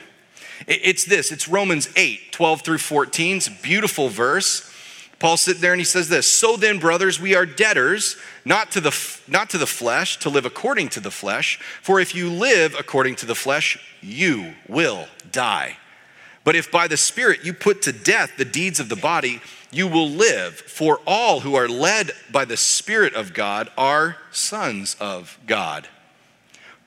[0.67, 3.37] It's this it's Romans 8, 12 through 14.
[3.37, 4.69] It's a beautiful verse.
[5.23, 8.81] Paul sits there and he says this So then, brothers, we are debtors, not to,
[8.81, 8.93] the,
[9.25, 11.61] not to the flesh, to live according to the flesh.
[11.81, 15.77] For if you live according to the flesh, you will die.
[16.43, 19.39] But if by the Spirit you put to death the deeds of the body,
[19.71, 20.55] you will live.
[20.55, 25.87] For all who are led by the Spirit of God are sons of God.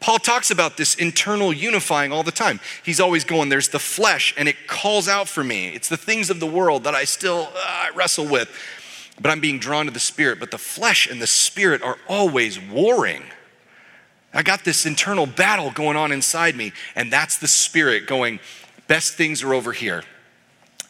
[0.07, 2.61] Paul talks about this internal unifying all the time.
[2.85, 5.71] He's always going, there's the flesh, and it calls out for me.
[5.71, 8.49] It's the things of the world that I still uh, wrestle with,
[9.21, 10.39] but I'm being drawn to the spirit.
[10.39, 13.25] But the flesh and the spirit are always warring.
[14.33, 18.39] I got this internal battle going on inside me, and that's the spirit going,
[18.87, 20.05] best things are over here.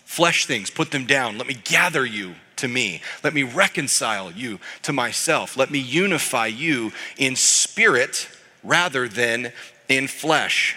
[0.05, 1.39] Flesh things, put them down.
[1.39, 3.01] Let me gather you to me.
[3.25, 5.57] Let me reconcile you to myself.
[5.57, 8.29] Let me unify you in spirit
[8.67, 9.53] rather than
[9.89, 10.77] in flesh.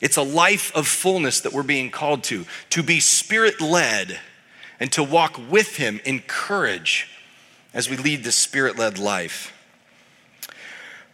[0.00, 4.18] It's a life of fullness that we're being called to, to be spirit led
[4.78, 7.08] and to walk with Him in courage
[7.74, 9.52] as we lead this spirit led life.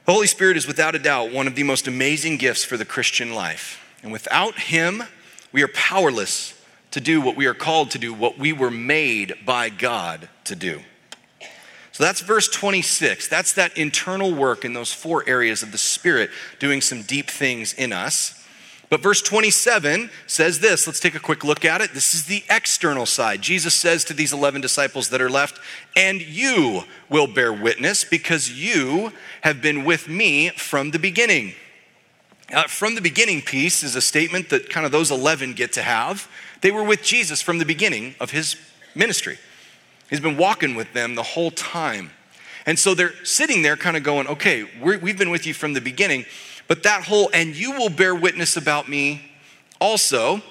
[0.05, 2.85] The Holy Spirit is without a doubt one of the most amazing gifts for the
[2.85, 3.83] Christian life.
[4.05, 5.03] And without Him,
[5.51, 6.55] we are powerless
[6.93, 10.55] to do what we are called to do, what we were made by God to
[10.55, 10.81] do.
[11.97, 13.27] So that's verse 26.
[13.29, 16.29] That's that internal work in those four areas of the Spirit
[16.59, 18.45] doing some deep things in us.
[18.91, 20.87] But verse 27 says this.
[20.87, 21.95] Let's take a quick look at it.
[21.95, 23.41] This is the external side.
[23.41, 25.59] Jesus says to these 11 disciples that are left,
[25.97, 31.55] And you will bear witness because you have been with me from the beginning.
[32.53, 35.83] Uh, from the beginning piece is a statement that kind of those 11 get to
[35.83, 36.29] have.
[36.61, 38.57] They were with Jesus from the beginning of his
[38.95, 39.39] ministry.
[40.09, 42.11] He's been walking with them the whole time.
[42.65, 45.73] And so they're sitting there kind of going, okay, we have been with you from
[45.73, 46.25] the beginning,
[46.69, 49.23] but that whole, and you will bear witness about me
[49.81, 50.43] also,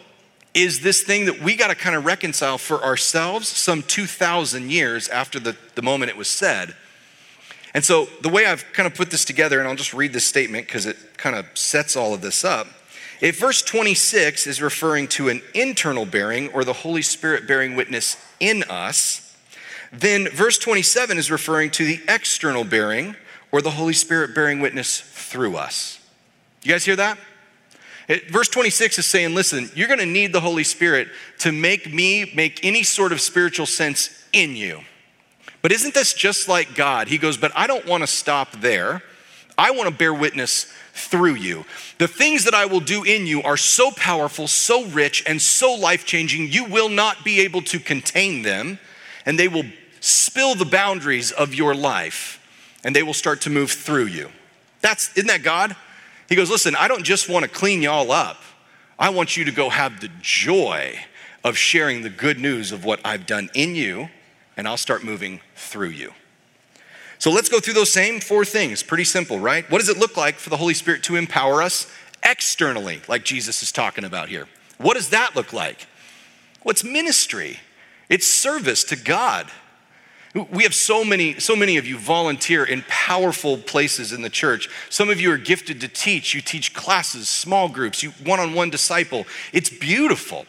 [0.53, 5.09] is this thing that we got to kind of reconcile for ourselves some 2,000 years
[5.09, 6.73] after the, the moment it was said.
[7.73, 10.23] And so the way I've kind of put this together, and I'll just read this
[10.23, 12.67] statement because it kind of sets all of this up.
[13.19, 18.15] If verse 26 is referring to an internal bearing or the Holy Spirit bearing witness
[18.39, 19.24] in us,
[19.91, 23.15] then verse 27 is referring to the external bearing
[23.51, 25.99] or the Holy Spirit bearing witness through us.
[26.63, 27.17] You guys hear that?
[28.07, 31.07] It, verse 26 is saying, listen, you're going to need the Holy Spirit
[31.39, 34.81] to make me make any sort of spiritual sense in you.
[35.61, 37.07] But isn't this just like God?
[37.07, 39.01] He goes, but I don't want to stop there.
[39.57, 41.65] I want to bear witness through you.
[41.97, 45.73] The things that I will do in you are so powerful, so rich, and so
[45.73, 48.79] life changing, you will not be able to contain them,
[49.25, 49.65] and they will
[49.99, 52.39] spill the boundaries of your life,
[52.83, 54.29] and they will start to move through you.
[54.81, 55.75] That's, isn't that God?
[56.29, 58.41] He goes, Listen, I don't just want to clean y'all up.
[58.97, 60.97] I want you to go have the joy
[61.43, 64.09] of sharing the good news of what I've done in you,
[64.55, 66.13] and I'll start moving through you.
[67.17, 68.83] So let's go through those same four things.
[68.83, 69.69] Pretty simple, right?
[69.69, 71.91] What does it look like for the Holy Spirit to empower us
[72.23, 74.47] externally, like Jesus is talking about here?
[74.77, 75.87] What does that look like?
[76.63, 77.59] What's ministry?
[78.09, 79.47] It's service to God.
[80.51, 84.69] We have so many, so many of you volunteer in powerful places in the church.
[84.89, 86.33] Some of you are gifted to teach.
[86.33, 89.25] You teach classes, small groups, you one-on-one disciple.
[89.53, 90.45] It's beautiful.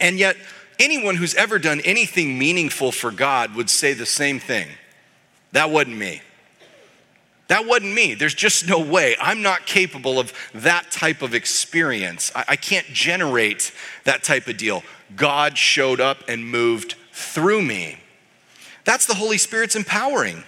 [0.00, 0.36] And yet,
[0.78, 4.68] anyone who's ever done anything meaningful for God would say the same thing.
[5.52, 6.22] That wasn't me.
[7.48, 8.14] That wasn't me.
[8.14, 9.14] There's just no way.
[9.20, 12.32] I'm not capable of that type of experience.
[12.34, 13.72] I, I, can't generate
[14.04, 14.82] that type of deal.
[15.14, 17.98] God showed up and moved through me.
[18.84, 20.44] That's the Holy Spirit's empowering.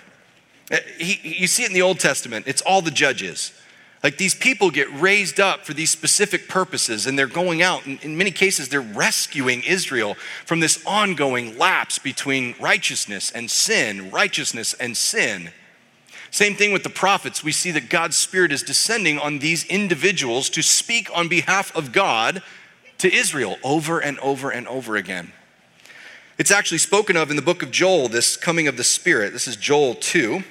[0.71, 3.53] Uh, he, you see it in the Old Testament, it's all the judges.
[4.03, 7.85] Like these people get raised up for these specific purposes, and they're going out.
[7.85, 10.15] And in many cases, they're rescuing Israel
[10.47, 15.51] from this ongoing lapse between righteousness and sin, righteousness and sin.
[16.31, 17.43] Same thing with the prophets.
[17.43, 21.91] We see that God's Spirit is descending on these individuals to speak on behalf of
[21.91, 22.43] God
[22.99, 25.33] to Israel over and over and over again.
[26.39, 29.33] It's actually spoken of in the book of Joel, this coming of the Spirit.
[29.33, 30.43] This is Joel 2.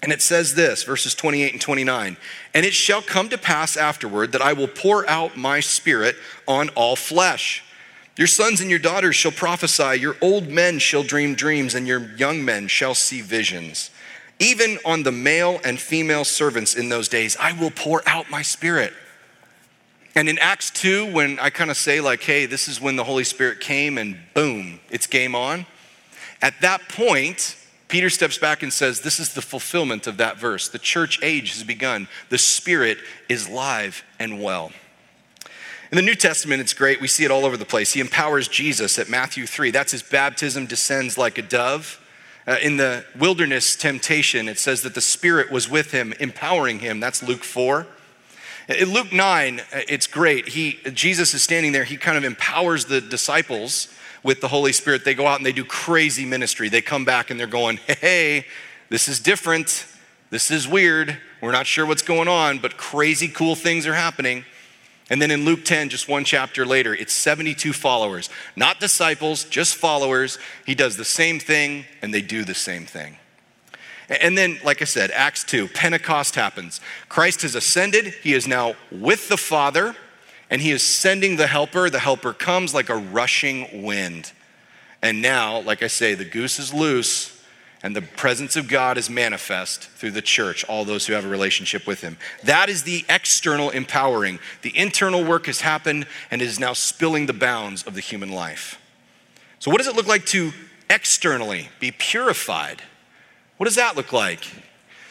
[0.00, 2.16] And it says this, verses 28 and 29
[2.54, 6.14] And it shall come to pass afterward that I will pour out my spirit
[6.46, 7.64] on all flesh.
[8.16, 12.00] Your sons and your daughters shall prophesy, your old men shall dream dreams, and your
[12.16, 13.90] young men shall see visions.
[14.40, 18.42] Even on the male and female servants in those days, I will pour out my
[18.42, 18.92] spirit.
[20.18, 23.04] And in Acts 2, when I kind of say, like, hey, this is when the
[23.04, 25.64] Holy Spirit came and boom, it's game on.
[26.42, 27.54] At that point,
[27.86, 30.68] Peter steps back and says, This is the fulfillment of that verse.
[30.68, 32.08] The church age has begun.
[32.30, 34.72] The Spirit is live and well.
[35.92, 37.00] In the New Testament, it's great.
[37.00, 37.92] We see it all over the place.
[37.92, 39.70] He empowers Jesus at Matthew 3.
[39.70, 42.04] That's his baptism descends like a dove.
[42.44, 46.98] Uh, in the wilderness temptation, it says that the Spirit was with him, empowering him.
[46.98, 47.86] That's Luke 4.
[48.68, 50.48] In Luke 9, uh, it's great.
[50.48, 51.84] He, Jesus is standing there.
[51.84, 53.88] He kind of empowers the disciples
[54.22, 55.06] with the Holy Spirit.
[55.06, 56.68] They go out and they do crazy ministry.
[56.68, 58.44] They come back and they're going, hey,
[58.90, 59.86] this is different.
[60.28, 61.16] This is weird.
[61.40, 64.44] We're not sure what's going on, but crazy cool things are happening.
[65.08, 69.76] And then in Luke 10, just one chapter later, it's 72 followers, not disciples, just
[69.76, 70.38] followers.
[70.66, 73.16] He does the same thing and they do the same thing.
[74.08, 76.80] And then, like I said, Acts 2, Pentecost happens.
[77.08, 78.06] Christ has ascended.
[78.22, 79.94] He is now with the Father,
[80.48, 81.90] and he is sending the Helper.
[81.90, 84.32] The Helper comes like a rushing wind.
[85.02, 87.38] And now, like I say, the goose is loose,
[87.82, 91.28] and the presence of God is manifest through the church, all those who have a
[91.28, 92.16] relationship with him.
[92.44, 94.40] That is the external empowering.
[94.62, 98.80] The internal work has happened and is now spilling the bounds of the human life.
[99.60, 100.52] So, what does it look like to
[100.88, 102.82] externally be purified?
[103.58, 104.40] What does that look like?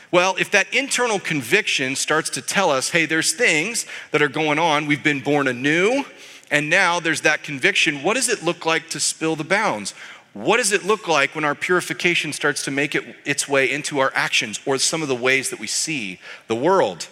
[0.09, 4.57] Well, if that internal conviction starts to tell us, hey, there's things that are going
[4.57, 6.05] on, we've been born anew,
[6.49, 9.93] and now there's that conviction, what does it look like to spill the bounds?
[10.33, 13.99] What does it look like when our purification starts to make it, its way into
[13.99, 17.09] our actions or some of the ways that we see the world?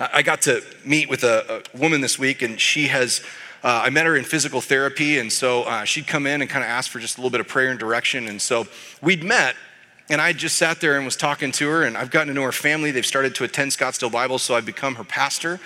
[0.00, 3.20] I got to meet with a, a woman this week, and she has.
[3.64, 6.64] Uh, I met her in physical therapy, and so uh, she'd come in and kind
[6.64, 8.28] of ask for just a little bit of prayer and direction.
[8.28, 8.68] And so
[9.02, 9.56] we'd met,
[10.10, 12.42] and I just sat there and was talking to her, and I've gotten to know
[12.42, 12.90] her family.
[12.90, 15.60] They've started to attend Scottsdale Bible, so I've become her pastor.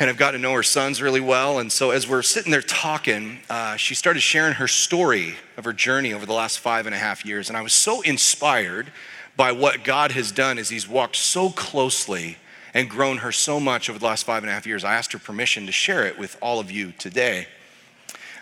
[0.00, 1.58] And I've gotten to know her sons really well.
[1.58, 5.72] And so, as we're sitting there talking, uh, she started sharing her story of her
[5.72, 7.48] journey over the last five and a half years.
[7.48, 8.92] And I was so inspired
[9.36, 12.36] by what God has done as He's walked so closely
[12.74, 14.84] and grown her so much over the last five and a half years.
[14.84, 17.48] I asked her permission to share it with all of you today.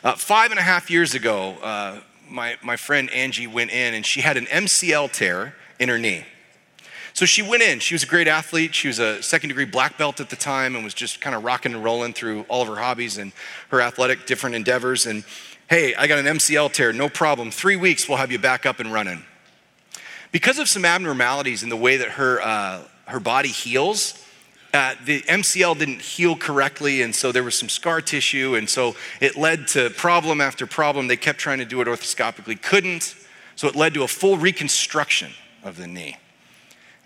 [0.05, 4.05] Uh, five and a half years ago, uh, my, my friend Angie went in and
[4.05, 6.25] she had an MCL tear in her knee.
[7.12, 7.79] So she went in.
[7.79, 8.75] She was a great athlete.
[8.75, 11.45] She was a second degree black belt at the time and was just kind of
[11.45, 13.33] rocking and rolling through all of her hobbies and
[13.71, 15.07] her athletic different endeavors.
[15.07, 15.25] And
[15.71, 17.51] hey, I got an MCL tear, no problem.
[17.51, 19.25] Three weeks, we'll have you back up and running.
[20.31, 24.23] Because of some abnormalities in the way that her, uh, her body heals,
[24.77, 28.95] uh, the MCL didn't heal correctly, and so there was some scar tissue, and so
[29.21, 31.09] it led to problem after problem.
[31.09, 33.15] They kept trying to do it orthoscopically, couldn't,
[33.57, 35.33] so it led to a full reconstruction
[35.65, 36.19] of the knee.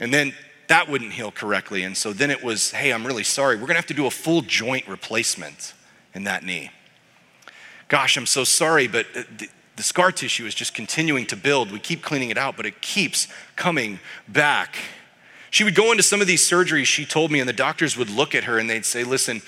[0.01, 0.35] And then
[0.67, 3.79] that wouldn't heal correctly, and so then it was, hey, I'm really sorry, we're gonna
[3.79, 5.75] have to do a full joint replacement
[6.13, 6.71] in that knee.
[7.87, 11.73] Gosh, I'm so sorry, but uh, the, the scar tissue is just continuing to build.
[11.73, 14.77] We keep cleaning it out, but it keeps coming back.
[15.51, 18.09] She would go into some of these surgeries, she told me, and the doctors would
[18.09, 19.43] look at her and they'd say, Listen,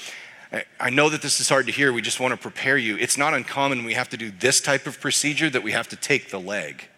[0.79, 1.93] I know that this is hard to hear.
[1.93, 2.97] We just want to prepare you.
[2.99, 5.97] It's not uncommon we have to do this type of procedure that we have to
[5.97, 6.88] take the leg.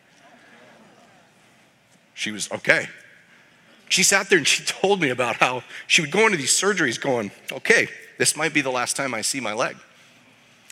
[2.15, 2.89] She was okay.
[3.89, 7.01] She sat there and she told me about how she would go into these surgeries
[7.01, 7.89] going, okay,
[8.19, 9.77] this might be the last time I see my leg.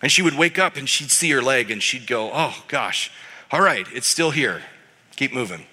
[0.03, 3.13] And she would wake up and she'd see her leg and she'd go, oh gosh,
[3.53, 4.63] all right, it's still here.
[5.15, 5.67] Keep moving.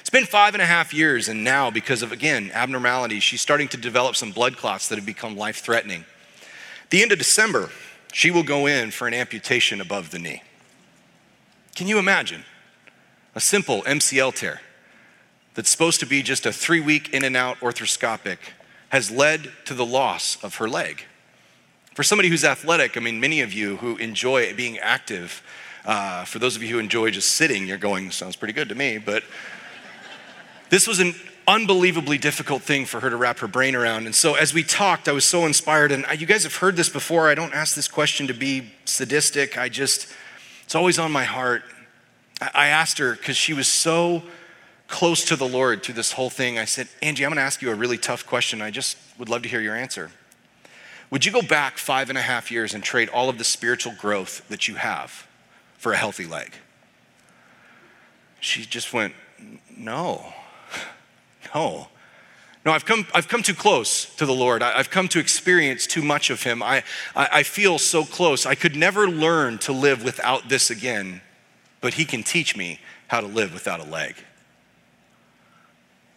[0.00, 3.68] It's been five and a half years, and now, because of, again, abnormalities, she's starting
[3.68, 6.04] to develop some blood clots that have become life threatening.
[6.90, 7.70] The end of December,
[8.12, 10.42] she will go in for an amputation above the knee.
[11.74, 12.44] Can you imagine?
[13.34, 14.60] A simple MCL tear
[15.54, 18.38] that's supposed to be just a three week in and out arthroscopic
[18.88, 21.04] has led to the loss of her leg.
[21.94, 25.42] For somebody who's athletic, I mean, many of you who enjoy being active,
[25.84, 28.74] uh, for those of you who enjoy just sitting, you're going, sounds pretty good to
[28.74, 29.24] me, but
[30.70, 31.14] this was an
[31.46, 34.04] unbelievably difficult thing for her to wrap her brain around.
[34.04, 35.90] And so as we talked, I was so inspired.
[35.90, 37.28] And you guys have heard this before.
[37.28, 39.56] I don't ask this question to be sadistic.
[39.56, 40.08] I just,
[40.64, 41.62] it's always on my heart.
[42.40, 44.22] I asked her because she was so
[44.88, 46.58] close to the Lord through this whole thing.
[46.58, 48.60] I said, Angie, I'm going to ask you a really tough question.
[48.60, 50.10] I just would love to hear your answer.
[51.10, 53.94] Would you go back five and a half years and trade all of the spiritual
[53.98, 55.26] growth that you have
[55.78, 56.52] for a healthy leg?
[58.40, 59.14] She just went,
[59.74, 60.34] No.
[61.54, 61.88] No.
[62.64, 64.62] No, I've come, I've come too close to the Lord.
[64.62, 66.62] I, have come to experience too much of Him.
[66.62, 66.82] I,
[67.14, 68.44] I, I feel so close.
[68.44, 71.22] I could never learn to live without this again,
[71.80, 74.16] but He can teach me how to live without a leg.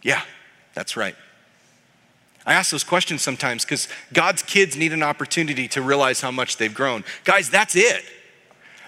[0.02, 0.22] Yeah,
[0.74, 1.16] that's right.
[2.44, 6.56] I ask those questions sometimes because God's kids need an opportunity to realize how much
[6.56, 7.04] they've grown.
[7.24, 8.04] Guys, that's it.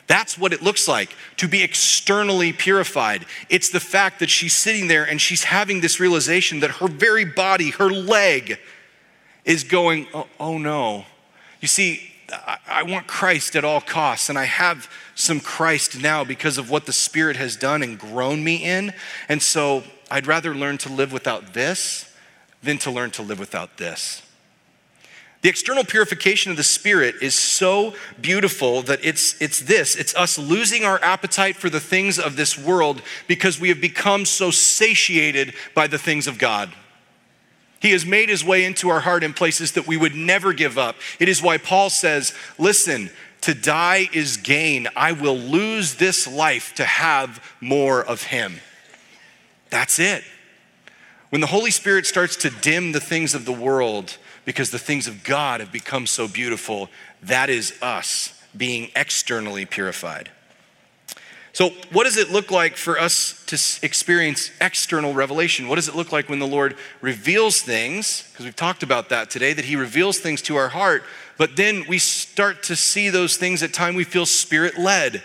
[0.06, 3.24] That's what it looks like to be externally purified.
[3.48, 7.24] It's the fact that she's sitting there and she's having this realization that her very
[7.24, 8.58] body, her leg,
[9.44, 11.06] is going, oh, oh no.
[11.60, 16.24] You see, I, I want Christ at all costs, and I have some Christ now
[16.24, 18.92] because of what the Spirit has done and grown me in.
[19.28, 22.12] And so I'd rather learn to live without this
[22.62, 24.22] than to learn to live without this.
[25.44, 30.38] The external purification of the spirit is so beautiful that it's, it's this it's us
[30.38, 35.52] losing our appetite for the things of this world because we have become so satiated
[35.74, 36.72] by the things of God.
[37.78, 40.78] He has made his way into our heart in places that we would never give
[40.78, 40.96] up.
[41.20, 43.10] It is why Paul says, Listen,
[43.42, 44.88] to die is gain.
[44.96, 48.60] I will lose this life to have more of him.
[49.68, 50.24] That's it.
[51.28, 55.06] When the Holy Spirit starts to dim the things of the world, because the things
[55.06, 56.88] of God have become so beautiful.
[57.22, 60.30] That is us being externally purified.
[61.52, 65.68] So, what does it look like for us to experience external revelation?
[65.68, 68.28] What does it look like when the Lord reveals things?
[68.32, 71.04] Because we've talked about that today, that He reveals things to our heart,
[71.38, 75.22] but then we start to see those things at time we feel spirit led.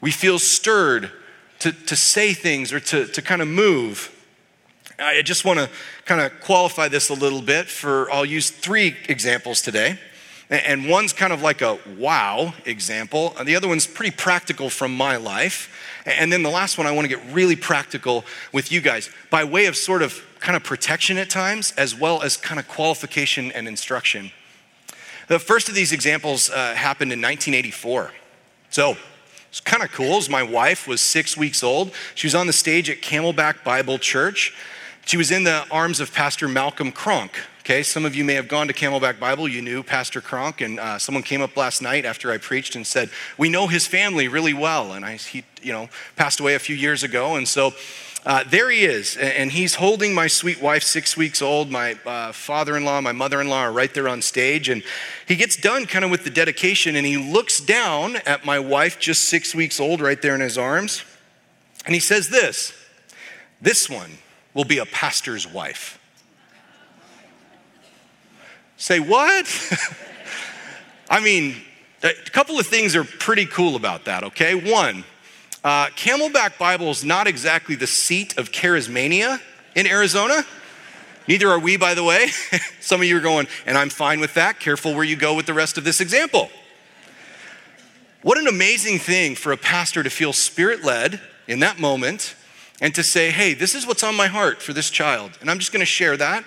[0.00, 1.12] We feel stirred
[1.60, 4.10] to, to say things or to, to kind of move.
[5.02, 5.68] I just want to
[6.04, 9.98] kind of qualify this a little bit for, I'll use three examples today.
[10.48, 15.16] And one's kind of like a wow example, the other one's pretty practical from my
[15.16, 15.70] life.
[16.04, 19.44] And then the last one, I want to get really practical with you guys by
[19.44, 23.50] way of sort of kind of protection at times, as well as kind of qualification
[23.52, 24.30] and instruction.
[25.28, 28.12] The first of these examples uh, happened in 1984.
[28.68, 28.96] So
[29.48, 30.20] it's kind of cool.
[30.28, 34.52] My wife was six weeks old, she was on the stage at Camelback Bible Church.
[35.04, 37.32] She was in the arms of Pastor Malcolm Cronk.
[37.60, 39.46] Okay, some of you may have gone to Camelback Bible.
[39.46, 42.86] You knew Pastor Cronk, and uh, someone came up last night after I preached and
[42.86, 46.58] said, "We know his family really well." And I, he, you know, passed away a
[46.58, 47.72] few years ago, and so
[48.24, 51.70] uh, there he is, and he's holding my sweet wife, six weeks old.
[51.70, 54.82] My uh, father-in-law, my mother-in-law are right there on stage, and
[55.26, 58.98] he gets done kind of with the dedication, and he looks down at my wife,
[58.98, 61.02] just six weeks old, right there in his arms,
[61.84, 62.72] and he says this:
[63.60, 64.18] "This one."
[64.54, 65.98] Will be a pastor's wife.
[68.76, 69.46] Say, what?
[71.10, 71.56] I mean,
[72.02, 74.54] a couple of things are pretty cool about that, okay?
[74.54, 75.04] One,
[75.62, 79.40] uh, Camelback Bible is not exactly the seat of charismania
[79.76, 80.44] in Arizona.
[81.28, 82.28] Neither are we, by the way.
[82.80, 84.58] Some of you are going, and I'm fine with that.
[84.58, 86.50] Careful where you go with the rest of this example.
[88.22, 92.34] What an amazing thing for a pastor to feel spirit led in that moment
[92.80, 95.32] and to say, hey, this is what's on my heart for this child.
[95.40, 96.44] And I'm just going to share that.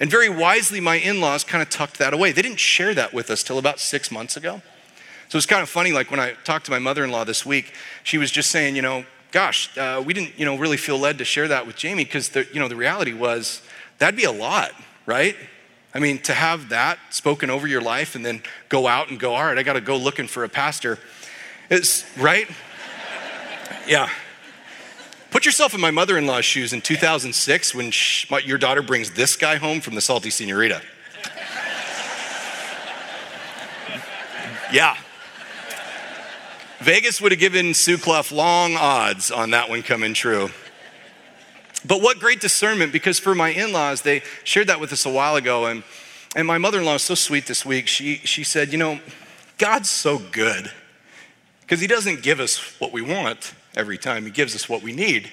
[0.00, 2.32] And very wisely, my in laws kind of tucked that away.
[2.32, 4.62] They didn't share that with us till about six months ago.
[5.28, 7.44] So it's kind of funny, like when I talked to my mother in law this
[7.46, 10.98] week, she was just saying, you know, gosh, uh, we didn't, you know, really feel
[10.98, 13.62] led to share that with Jamie because, the, you know, the reality was
[13.98, 14.72] that'd be a lot,
[15.06, 15.36] right?
[15.94, 19.34] I mean, to have that spoken over your life and then go out and go,
[19.34, 20.98] all right, I got to go looking for a pastor.
[21.70, 22.48] It's right?
[23.88, 24.08] yeah.
[25.34, 29.10] Put yourself in my mother in law's shoes in 2006 when she, your daughter brings
[29.10, 30.80] this guy home from the Salty Senorita.
[34.72, 34.96] yeah.
[36.78, 40.50] Vegas would have given Sue Clough long odds on that one coming true.
[41.84, 45.10] But what great discernment, because for my in laws, they shared that with us a
[45.10, 45.66] while ago.
[45.66, 45.82] And,
[46.36, 47.88] and my mother in law was so sweet this week.
[47.88, 49.00] She, she said, You know,
[49.58, 50.70] God's so good
[51.62, 54.92] because He doesn't give us what we want every time, He gives us what we
[54.92, 55.30] need.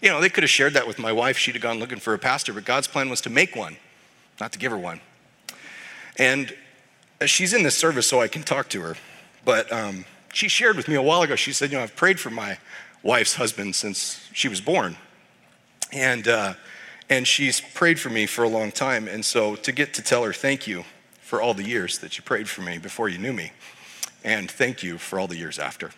[0.00, 1.38] You know, they could have shared that with my wife.
[1.38, 3.76] She'd have gone looking for a pastor, but God's plan was to make one,
[4.40, 5.00] not to give her one.
[6.18, 6.54] And
[7.24, 8.96] she's in this service, so I can talk to her.
[9.44, 12.18] But um, she shared with me a while ago, she said, You know, I've prayed
[12.18, 12.58] for my
[13.02, 14.96] wife's husband since she was born.
[15.92, 16.54] And, uh,
[17.08, 19.08] and she's prayed for me for a long time.
[19.08, 20.84] And so to get to tell her thank you
[21.20, 23.52] for all the years that you prayed for me before you knew me,
[24.24, 25.90] and thank you for all the years after.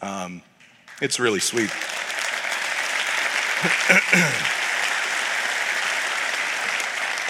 [0.00, 0.42] Um,
[1.00, 1.70] it's really sweet.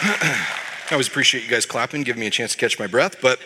[0.07, 3.41] I always appreciate you guys clapping, giving me a chance to catch my breath, but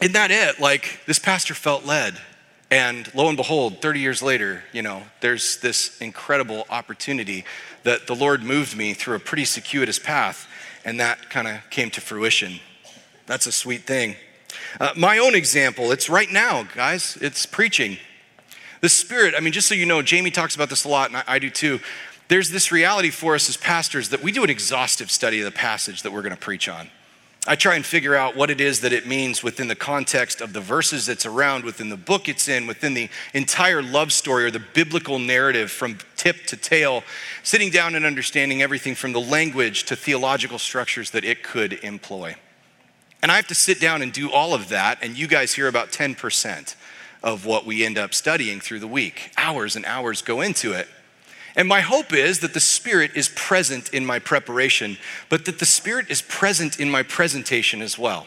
[0.00, 0.58] isn't that it?
[0.58, 2.18] Like, this pastor felt led.
[2.70, 7.44] And lo and behold, 30 years later, you know, there's this incredible opportunity
[7.82, 10.48] that the Lord moved me through a pretty circuitous path,
[10.84, 12.60] and that kind of came to fruition.
[13.26, 14.16] That's a sweet thing.
[14.80, 17.98] Uh, my own example, it's right now, guys, it's preaching.
[18.80, 21.18] The Spirit, I mean, just so you know, Jamie talks about this a lot, and
[21.18, 21.80] I, I do too.
[22.28, 25.50] There's this reality for us as pastors that we do an exhaustive study of the
[25.50, 26.88] passage that we're going to preach on.
[27.46, 30.52] I try and figure out what it is that it means within the context of
[30.52, 34.50] the verses that's around, within the book it's in, within the entire love story or
[34.50, 37.02] the biblical narrative from tip to tail,
[37.42, 42.36] sitting down and understanding everything from the language to theological structures that it could employ.
[43.22, 45.66] And I have to sit down and do all of that, and you guys hear
[45.66, 46.74] about 10%
[47.22, 49.32] of what we end up studying through the week.
[49.36, 50.88] Hours and hours go into it.
[51.56, 54.96] And my hope is that the Spirit is present in my preparation,
[55.28, 58.26] but that the Spirit is present in my presentation as well.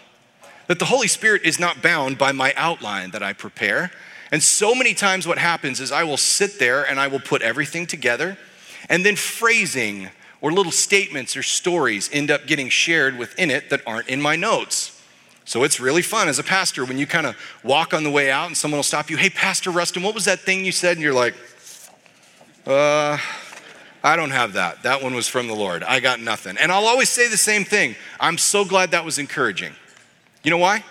[0.67, 3.91] That the Holy Spirit is not bound by my outline that I prepare.
[4.31, 7.41] And so many times, what happens is I will sit there and I will put
[7.41, 8.37] everything together,
[8.89, 10.09] and then phrasing
[10.41, 14.35] or little statements or stories end up getting shared within it that aren't in my
[14.35, 14.92] notes.
[15.45, 18.31] So it's really fun as a pastor when you kind of walk on the way
[18.31, 20.93] out and someone will stop you, hey, Pastor Rustin, what was that thing you said?
[20.93, 21.35] And you're like,
[22.65, 23.17] uh,
[24.03, 24.83] I don't have that.
[24.83, 25.83] That one was from the Lord.
[25.83, 26.57] I got nothing.
[26.57, 27.95] And I'll always say the same thing.
[28.19, 29.73] I'm so glad that was encouraging.
[30.43, 30.83] You know why?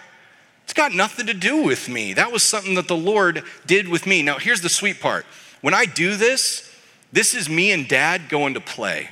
[0.65, 2.15] It's got nothing to do with me.
[2.15, 4.23] That was something that the Lord did with me.
[4.23, 5.27] Now, here's the sweet part.
[5.61, 6.71] When I do this,
[7.13, 9.09] this is me and dad going to play.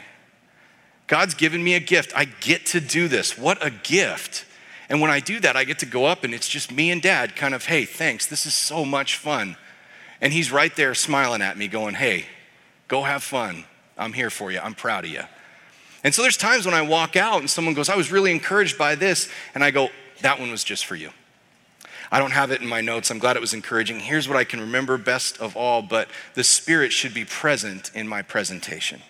[1.06, 2.12] God's given me a gift.
[2.16, 3.36] I get to do this.
[3.36, 4.46] What a gift.
[4.90, 7.00] And when I do that, I get to go up and it's just me and
[7.00, 8.26] dad, kind of, hey, thanks.
[8.26, 9.56] This is so much fun.
[10.20, 12.26] And he's right there smiling at me, going, hey,
[12.90, 13.64] Go have fun.
[13.96, 14.58] I'm here for you.
[14.58, 15.22] I'm proud of you.
[16.02, 18.76] And so there's times when I walk out and someone goes, I was really encouraged
[18.76, 19.28] by this.
[19.54, 19.90] And I go,
[20.22, 21.10] that one was just for you.
[22.10, 23.12] I don't have it in my notes.
[23.12, 24.00] I'm glad it was encouraging.
[24.00, 28.08] Here's what I can remember best of all, but the Spirit should be present in
[28.08, 29.02] my presentation.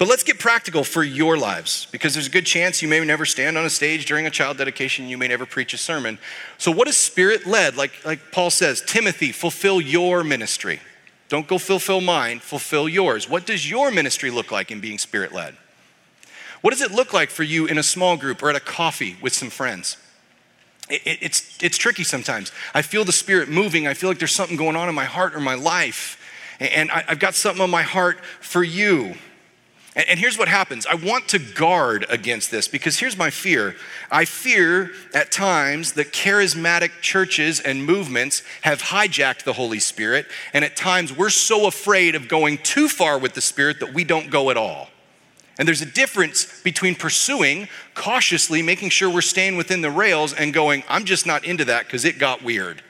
[0.00, 3.26] But let's get practical for your lives because there's a good chance you may never
[3.26, 6.18] stand on a stage during a child dedication, you may never preach a sermon.
[6.56, 7.76] So, what is spirit led?
[7.76, 10.80] Like, like Paul says, Timothy, fulfill your ministry.
[11.28, 13.28] Don't go fulfill mine, fulfill yours.
[13.28, 15.54] What does your ministry look like in being spirit led?
[16.62, 19.18] What does it look like for you in a small group or at a coffee
[19.20, 19.98] with some friends?
[20.88, 22.52] It, it, it's, it's tricky sometimes.
[22.72, 23.86] I feel the spirit moving.
[23.86, 26.16] I feel like there's something going on in my heart or my life.
[26.58, 29.16] And I, I've got something on my heart for you.
[29.96, 33.74] And here's what happens I want to guard against this because here's my fear.
[34.10, 40.64] I fear at times that charismatic churches and movements have hijacked the Holy Spirit, and
[40.64, 44.30] at times we're so afraid of going too far with the Spirit that we don't
[44.30, 44.88] go at all.
[45.58, 50.54] And there's a difference between pursuing cautiously, making sure we're staying within the rails, and
[50.54, 52.82] going, I'm just not into that because it got weird.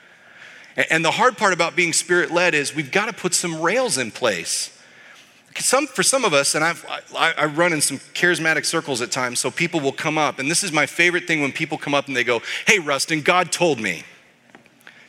[0.89, 3.97] And the hard part about being spirit led is we've got to put some rails
[3.97, 4.77] in place.
[5.57, 6.85] Some, for some of us, and I've,
[7.15, 10.49] I, I run in some charismatic circles at times, so people will come up, and
[10.49, 13.51] this is my favorite thing when people come up and they go, Hey, Rustin, God
[13.51, 14.03] told me.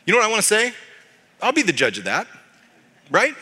[0.05, 0.73] You know what I want to say?
[1.41, 2.27] I'll be the judge of that,
[3.09, 3.33] right?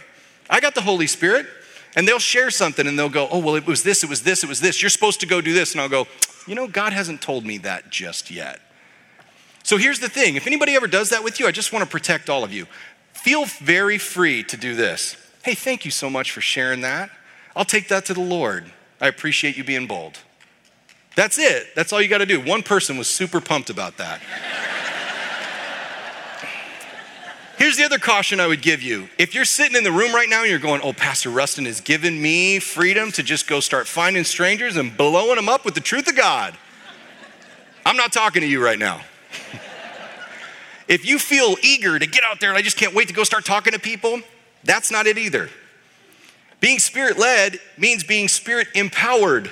[0.50, 1.48] I got the Holy Spirit,
[1.96, 4.44] and they'll share something and they'll go, Oh, well, it was this, it was this,
[4.44, 4.82] it was this.
[4.82, 5.74] You're supposed to go do this.
[5.74, 6.08] And I'll go,
[6.48, 8.60] You know, God hasn't told me that just yet.
[9.64, 11.90] So here's the thing if anybody ever does that with you, I just want to
[11.90, 12.66] protect all of you.
[13.14, 15.16] Feel very free to do this.
[15.44, 17.10] Hey, thank you so much for sharing that.
[17.56, 18.72] I'll take that to the Lord.
[19.00, 20.20] I appreciate you being bold.
[21.16, 21.76] That's it.
[21.76, 22.40] That's all you got to do.
[22.40, 24.22] One person was super pumped about that.
[27.58, 29.10] Here's the other caution I would give you.
[29.20, 31.80] If you're sitting in the room right now and you're going, oh, Pastor Rustin has
[31.80, 35.82] given me freedom to just go start finding strangers and blowing them up with the
[35.82, 36.58] truth of God,
[37.86, 39.02] I'm not talking to you right now.
[40.88, 43.24] if you feel eager to get out there and I just can't wait to go
[43.24, 44.22] start talking to people,
[44.64, 45.50] that's not it either.
[46.60, 49.50] Being spirit led means being spirit empowered.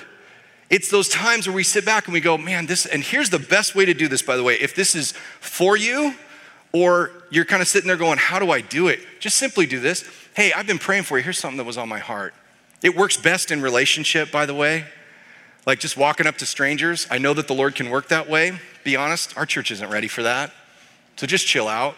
[0.69, 3.39] It's those times where we sit back and we go, man, this, and here's the
[3.39, 4.55] best way to do this, by the way.
[4.55, 6.13] If this is for you,
[6.71, 8.99] or you're kind of sitting there going, how do I do it?
[9.19, 10.07] Just simply do this.
[10.35, 11.23] Hey, I've been praying for you.
[11.23, 12.33] Here's something that was on my heart.
[12.83, 14.85] It works best in relationship, by the way.
[15.65, 17.07] Like just walking up to strangers.
[17.09, 18.59] I know that the Lord can work that way.
[18.83, 20.53] Be honest, our church isn't ready for that.
[21.17, 21.95] So just chill out.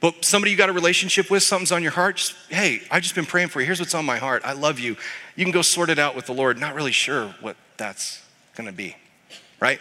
[0.00, 3.14] But somebody you got a relationship with, something's on your heart, just, hey, I've just
[3.14, 3.66] been praying for you.
[3.66, 4.42] Here's what's on my heart.
[4.44, 4.96] I love you.
[5.36, 6.58] You can go sort it out with the Lord.
[6.58, 8.22] Not really sure what that's
[8.54, 8.96] going to be,
[9.60, 9.78] right?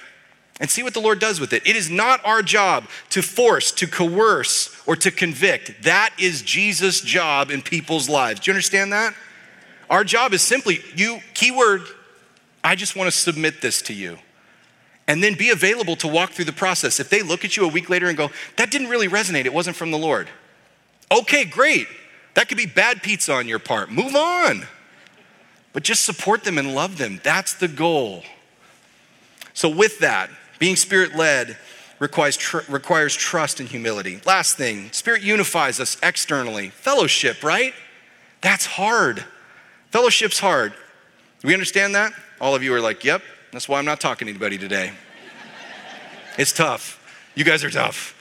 [0.59, 1.65] And see what the Lord does with it.
[1.65, 5.83] It is not our job to force, to coerce, or to convict.
[5.83, 8.41] That is Jesus' job in people's lives.
[8.41, 9.13] Do you understand that?
[9.89, 11.83] Our job is simply, you, keyword,
[12.61, 14.19] I just want to submit this to you
[15.09, 16.99] and then be available to walk through the process.
[16.99, 19.53] If they look at you a week later and go, that didn't really resonate, it
[19.53, 20.29] wasn't from the Lord.
[21.11, 21.87] Okay, great.
[22.35, 23.91] That could be bad pizza on your part.
[23.91, 24.67] Move on.
[25.73, 27.19] But just support them and love them.
[27.23, 28.23] That's the goal.
[29.55, 30.29] So, with that,
[30.59, 31.57] being spirit led
[31.97, 34.21] requires, tr- requires trust and humility.
[34.27, 36.69] Last thing, spirit unifies us externally.
[36.69, 37.73] Fellowship, right?
[38.41, 39.25] That's hard.
[39.89, 40.71] Fellowship's hard.
[41.41, 42.13] Do we understand that?
[42.39, 44.91] All of you are like, yep, that's why I'm not talking to anybody today.
[46.37, 46.95] It's tough.
[47.35, 48.15] You guys are tough.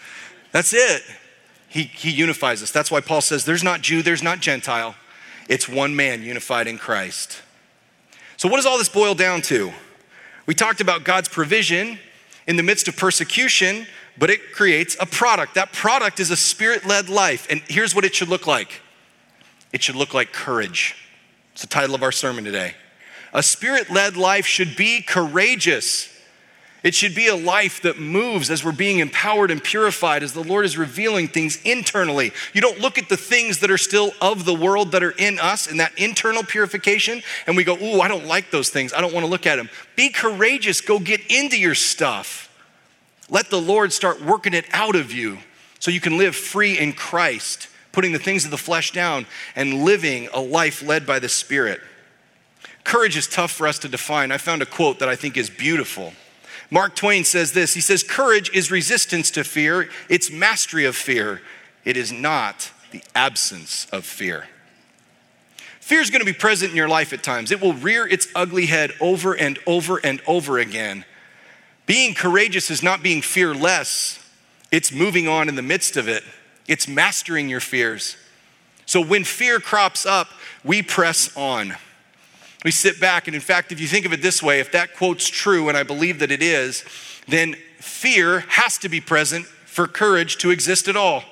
[0.53, 1.03] That's it.
[1.68, 2.70] He, he unifies us.
[2.70, 4.95] That's why Paul says there's not Jew, there's not Gentile.
[5.49, 7.43] It's one man unified in Christ.
[8.37, 9.72] So, what does all this boil down to?
[10.47, 11.99] We talked about God's provision
[12.47, 15.55] in the midst of persecution, but it creates a product.
[15.55, 17.47] That product is a spirit led life.
[17.51, 18.81] And here's what it should look like
[19.72, 20.95] it should look like courage.
[21.53, 22.74] It's the title of our sermon today.
[23.33, 26.14] A spirit led life should be courageous.
[26.85, 30.45] It should be a life that moves as we're being empowered and purified, as the
[30.45, 32.33] Lord is revealing things internally.
[32.53, 35.41] You don't look at the things that are still of the world that are in
[35.41, 38.93] us in that internal purification, and we go, Ooh, I don't like those things.
[38.93, 39.68] I don't want to look at them.
[39.97, 40.81] Be courageous.
[40.81, 42.49] Go get into your stuff.
[43.29, 45.39] Let the Lord start working it out of you
[45.81, 49.26] so you can live free in Christ, putting the things of the flesh down
[49.57, 51.81] and living a life led by the Spirit.
[52.89, 54.32] Courage is tough for us to define.
[54.32, 56.14] I found a quote that I think is beautiful.
[56.70, 61.43] Mark Twain says this He says, Courage is resistance to fear, it's mastery of fear.
[61.84, 64.49] It is not the absence of fear.
[65.80, 67.53] Fear is going to be present in your life at times.
[67.53, 71.05] It will rear its ugly head over and over and over again.
[71.84, 74.18] Being courageous is not being fearless,
[74.72, 76.24] it's moving on in the midst of it,
[76.66, 78.16] it's mastering your fears.
[78.86, 80.28] So when fear crops up,
[80.64, 81.76] we press on.
[82.64, 84.96] We sit back, and in fact, if you think of it this way, if that
[84.96, 86.84] quote's true, and I believe that it is,
[87.28, 91.22] then fear has to be present for courage to exist at all.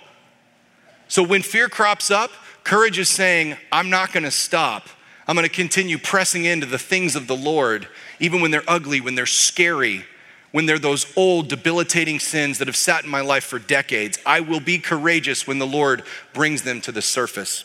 [1.09, 2.31] So when fear crops up,
[2.63, 4.89] courage is saying, I'm not gonna stop.
[5.27, 7.89] I'm gonna continue pressing into the things of the Lord,
[8.21, 10.05] even when they're ugly, when they're scary,
[10.53, 14.19] when they're those old, debilitating sins that have sat in my life for decades.
[14.25, 17.65] I will be courageous when the Lord brings them to the surface.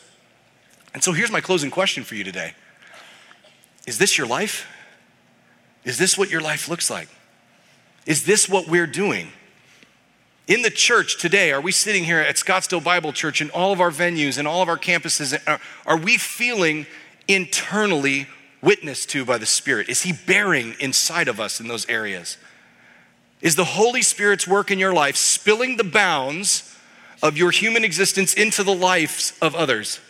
[0.94, 2.54] And so here's my closing question for you today
[3.86, 4.66] is this your life?
[5.84, 7.08] Is this what your life looks like?
[8.06, 9.28] Is this what we're doing?
[10.48, 13.80] In the church today, are we sitting here at Scottsdale Bible Church in all of
[13.80, 15.38] our venues and all of our campuses?
[15.86, 16.86] Are we feeling
[17.28, 18.26] internally
[18.60, 19.88] witnessed to by the Spirit?
[19.88, 22.38] Is He bearing inside of us in those areas?
[23.40, 26.76] Is the Holy Spirit's work in your life spilling the bounds
[27.22, 30.00] of your human existence into the lives of others?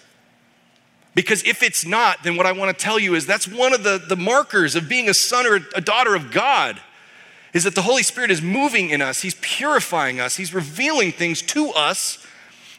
[1.14, 3.82] Because if it's not, then what I want to tell you is that's one of
[3.82, 6.80] the, the markers of being a son or a daughter of God
[7.52, 9.20] is that the Holy Spirit is moving in us.
[9.20, 10.36] He's purifying us.
[10.36, 12.26] He's revealing things to us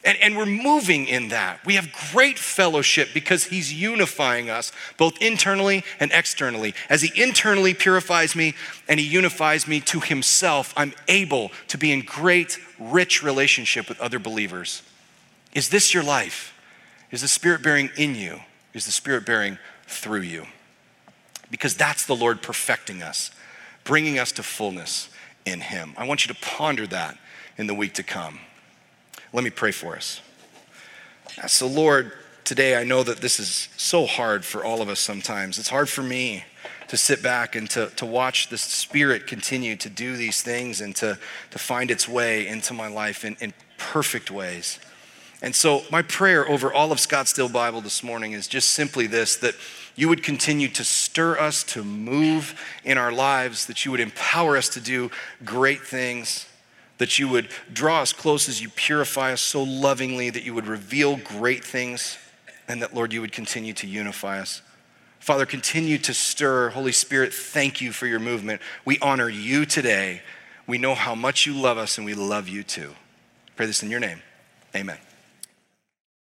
[0.05, 1.65] And, and we're moving in that.
[1.65, 6.73] We have great fellowship because He's unifying us both internally and externally.
[6.89, 8.53] As He internally purifies me
[8.87, 13.99] and He unifies me to Himself, I'm able to be in great, rich relationship with
[14.01, 14.81] other believers.
[15.53, 16.52] Is this your life?
[17.13, 18.39] Is the Spirit bearing in you?
[18.73, 20.47] Is the Spirit bearing through you?
[21.51, 23.29] Because that's the Lord perfecting us,
[23.83, 25.09] bringing us to fullness
[25.45, 25.93] in Him.
[25.95, 27.19] I want you to ponder that
[27.55, 28.39] in the week to come.
[29.31, 30.21] Let me pray for us.
[31.45, 32.13] So, Lord,
[32.45, 35.59] today I know that this is so hard for all of us sometimes.
[35.59, 36.43] It's hard for me
[36.87, 40.95] to sit back and to, to watch the Spirit continue to do these things and
[40.95, 41.19] to,
[41.51, 44.79] to find its way into my life in, in perfect ways.
[45.43, 49.35] And so, my prayer over all of Scottsdale Bible this morning is just simply this
[49.35, 49.53] that
[49.95, 54.57] you would continue to stir us to move in our lives, that you would empower
[54.57, 55.11] us to do
[55.45, 56.47] great things
[56.97, 60.67] that you would draw us close as you purify us so lovingly, that you would
[60.67, 62.17] reveal great things,
[62.67, 64.61] and that, Lord, you would continue to unify us.
[65.19, 66.69] Father, continue to stir.
[66.69, 68.61] Holy Spirit, thank you for your movement.
[68.85, 70.21] We honor you today.
[70.67, 72.93] We know how much you love us, and we love you too.
[73.55, 74.21] pray this in your name.
[74.75, 74.97] Amen.